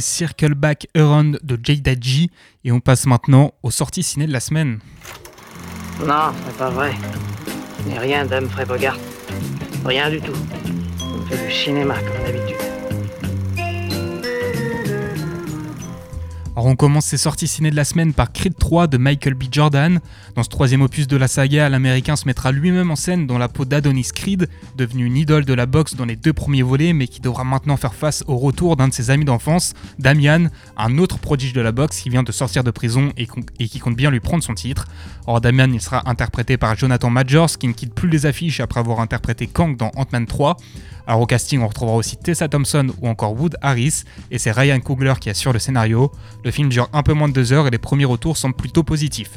[0.00, 2.30] Circle Back Around de Jada G
[2.64, 4.78] et on passe maintenant aux sorties ciné de la semaine.
[6.06, 6.92] Non, c'est pas vrai.
[7.82, 8.98] Je n'ai rien d'Humphrey Bogart.
[9.84, 10.32] Rien du tout.
[11.02, 12.67] On fait du cinéma comme d'habitude.
[16.58, 19.44] Alors on commence ces sorties ciné de la semaine par Creed 3 de Michael B.
[19.48, 20.00] Jordan.
[20.34, 23.46] Dans ce troisième opus de la saga, l'américain se mettra lui-même en scène dans la
[23.46, 27.06] peau d'Adonis Creed, devenu une idole de la boxe dans les deux premiers volets, mais
[27.06, 31.18] qui devra maintenant faire face au retour d'un de ses amis d'enfance, Damian, un autre
[31.18, 33.28] prodige de la boxe qui vient de sortir de prison et,
[33.68, 34.86] qui compte bien lui prendre son titre.
[35.28, 38.80] Or Damian, il sera interprété par Jonathan Majors, qui ne quitte plus les affiches après
[38.80, 40.56] avoir interprété Kang dans Ant-Man 3.
[41.08, 44.78] Alors au casting, on retrouvera aussi Tessa Thompson ou encore Wood Harris, et c'est Ryan
[44.78, 46.12] Coogler qui assure le scénario.
[46.44, 48.82] Le film dure un peu moins de deux heures et les premiers retours semblent plutôt
[48.82, 49.30] positifs.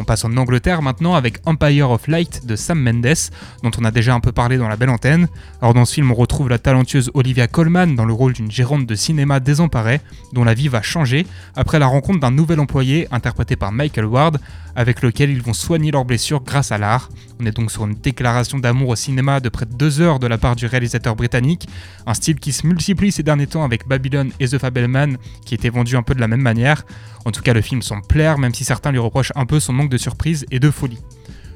[0.00, 3.16] On passe en Angleterre maintenant avec Empire of Light de Sam Mendes,
[3.64, 5.26] dont on a déjà un peu parlé dans la belle antenne.
[5.60, 8.86] Alors dans ce film, on retrouve la talentueuse Olivia Colman dans le rôle d'une gérante
[8.86, 10.00] de cinéma désemparée,
[10.32, 14.38] dont la vie va changer après la rencontre d'un nouvel employé interprété par Michael Ward,
[14.78, 17.10] avec lequel ils vont soigner leurs blessures grâce à l'art.
[17.40, 20.28] On est donc sur une déclaration d'amour au cinéma de près de deux heures de
[20.28, 21.66] la part du réalisateur britannique,
[22.06, 25.68] un style qui se multiplie ces derniers temps avec Babylon et The Fableman, qui étaient
[25.68, 26.84] vendus un peu de la même manière.
[27.24, 29.72] En tout cas, le film semble plaire, même si certains lui reprochent un peu son
[29.72, 31.00] manque de surprise et de folie.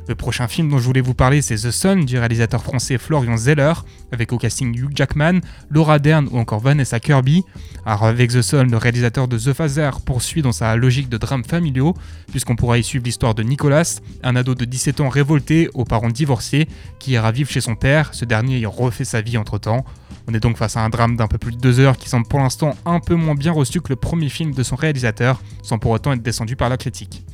[0.08, 3.36] Le prochain film dont je voulais vous parler, c'est The Sun du réalisateur français Florian
[3.36, 3.72] Zeller,
[4.10, 5.40] avec au casting Hugh Jackman,
[5.70, 7.44] Laura Dern ou encore Vanessa Kirby.
[7.86, 11.44] Alors avec The Sun, le réalisateur de The Phaser poursuit dans sa logique de drames
[11.44, 11.94] familiaux,
[12.32, 16.10] puisqu'on pourra y suivre l'histoire de Nicolas, un ado de 17 ans révolté aux parents
[16.10, 16.66] divorcés,
[16.98, 19.84] qui ira vivre chez son père, ce dernier ayant refait sa vie entre-temps.
[20.28, 22.26] On est donc face à un drame d'un peu plus de deux heures qui semble
[22.26, 25.78] pour l'instant un peu moins bien reçu que le premier film de son réalisateur, sans
[25.78, 27.24] pour autant être descendu par la critique.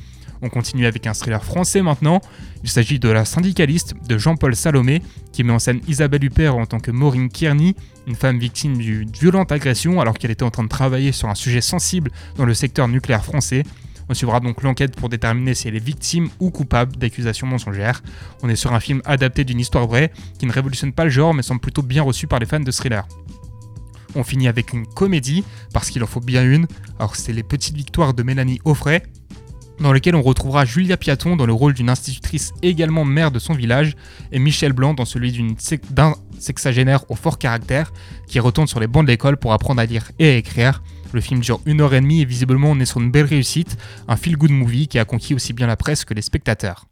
[0.41, 2.21] On continue avec un thriller français maintenant.
[2.63, 5.01] Il s'agit de La syndicaliste de Jean-Paul Salomé,
[5.33, 7.75] qui met en scène Isabelle Huppert en tant que Maureen Kearney,
[8.07, 11.35] une femme victime d'une violente agression alors qu'elle était en train de travailler sur un
[11.35, 13.63] sujet sensible dans le secteur nucléaire français.
[14.07, 18.01] On suivra donc l'enquête pour déterminer si elle est victime ou coupable d'accusations mensongères.
[18.41, 21.33] On est sur un film adapté d'une histoire vraie qui ne révolutionne pas le genre
[21.33, 23.07] mais semble plutôt bien reçu par les fans de thriller.
[24.15, 26.65] On finit avec une comédie, parce qu'il en faut bien une.
[26.97, 29.03] Alors c'est Les Petites Victoires de Mélanie Offray,
[29.79, 33.53] dans lequel on retrouvera Julia Piaton dans le rôle d'une institutrice également mère de son
[33.53, 33.95] village,
[34.31, 35.55] et Michel Blanc dans celui
[35.89, 37.93] d'un sexagénaire au fort caractère,
[38.27, 40.81] qui retourne sur les bancs de l'école pour apprendre à lire et à écrire.
[41.11, 43.77] Le film dure une heure et demie et visiblement on est sur une belle réussite,
[44.07, 46.88] un feel-good movie qui a conquis aussi bien la presse que les spectateurs.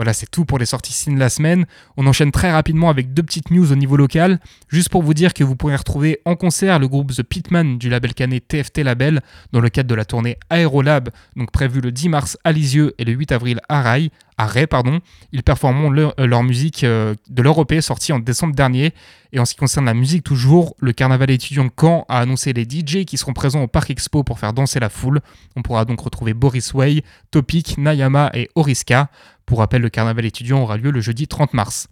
[0.00, 1.66] Voilà, c'est tout pour les sorties ciné de la semaine.
[1.98, 4.40] On enchaîne très rapidement avec deux petites news au niveau local.
[4.70, 7.90] Juste pour vous dire que vous pourrez retrouver en concert le groupe The Pitman du
[7.90, 9.20] label canet TFT Label
[9.52, 13.04] dans le cadre de la tournée Aérolab, donc prévue le 10 mars à Lisieux et
[13.04, 14.10] le 8 avril à Rai.
[14.40, 15.00] À Ray, pardon.
[15.32, 18.94] Ils performeront leur, euh, leur musique euh, de leur EP sortie en décembre dernier.
[19.34, 22.54] Et en ce qui concerne la musique toujours, le carnaval étudiant de Caen a annoncé
[22.54, 25.20] les DJ qui seront présents au Parc Expo pour faire danser la foule.
[25.56, 29.10] On pourra donc retrouver Boris Way, Topic, Nayama et Oriska.
[29.44, 31.88] Pour rappel, le carnaval étudiant aura lieu le jeudi 30 mars.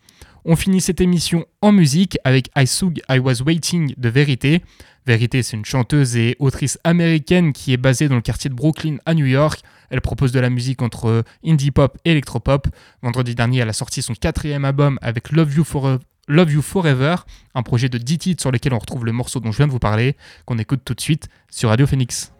[0.46, 4.62] On finit cette émission en musique avec I Sug I Was Waiting de Vérité.
[5.08, 8.98] Vérité, c'est une chanteuse et autrice américaine qui est basée dans le quartier de Brooklyn
[9.06, 9.62] à New York.
[9.88, 12.68] Elle propose de la musique entre indie pop et electropop.
[13.00, 17.16] Vendredi dernier, elle a sorti son quatrième album avec Love You, Forever,
[17.54, 19.72] un projet de 10 titres sur lequel on retrouve le morceau dont je viens de
[19.72, 22.30] vous parler, qu'on écoute tout de suite sur Radio Phoenix.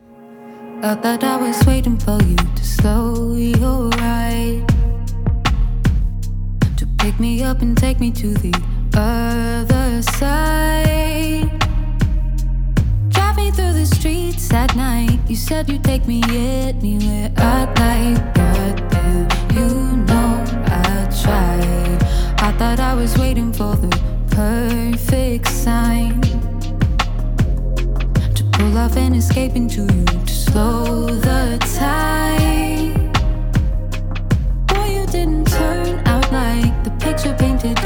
[13.89, 15.19] Streets at night.
[15.29, 18.35] You said you'd take me anywhere I'd like.
[18.35, 22.03] Goddamn, you know I tried.
[22.41, 23.91] I thought I was waiting for the
[24.31, 26.21] perfect sign.
[28.37, 32.95] To pull off and escape into you to slow the time.
[34.67, 37.78] Boy, you didn't turn out like the picture painted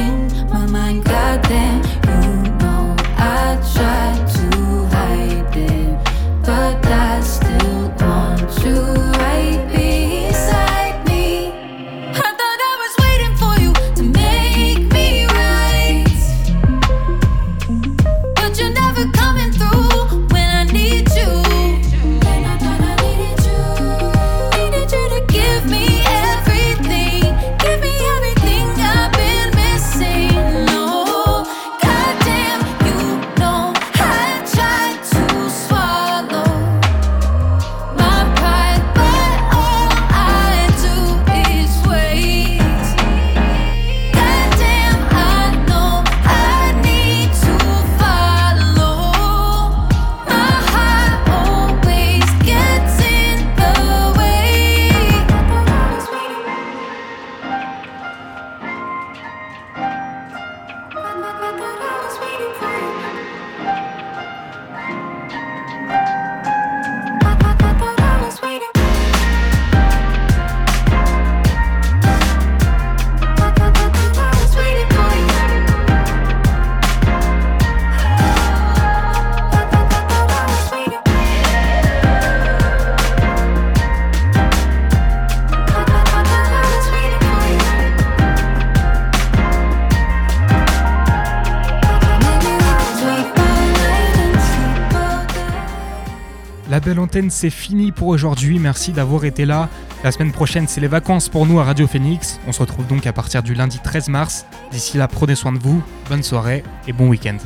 [97.28, 98.58] C'est fini pour aujourd'hui.
[98.58, 99.68] Merci d'avoir été là.
[100.02, 102.40] La semaine prochaine, c'est les vacances pour nous à Radio Phoenix.
[102.46, 104.46] On se retrouve donc à partir du lundi 13 mars.
[104.70, 105.82] D'ici là, prenez soin de vous.
[106.08, 107.36] Bonne soirée et bon week-end.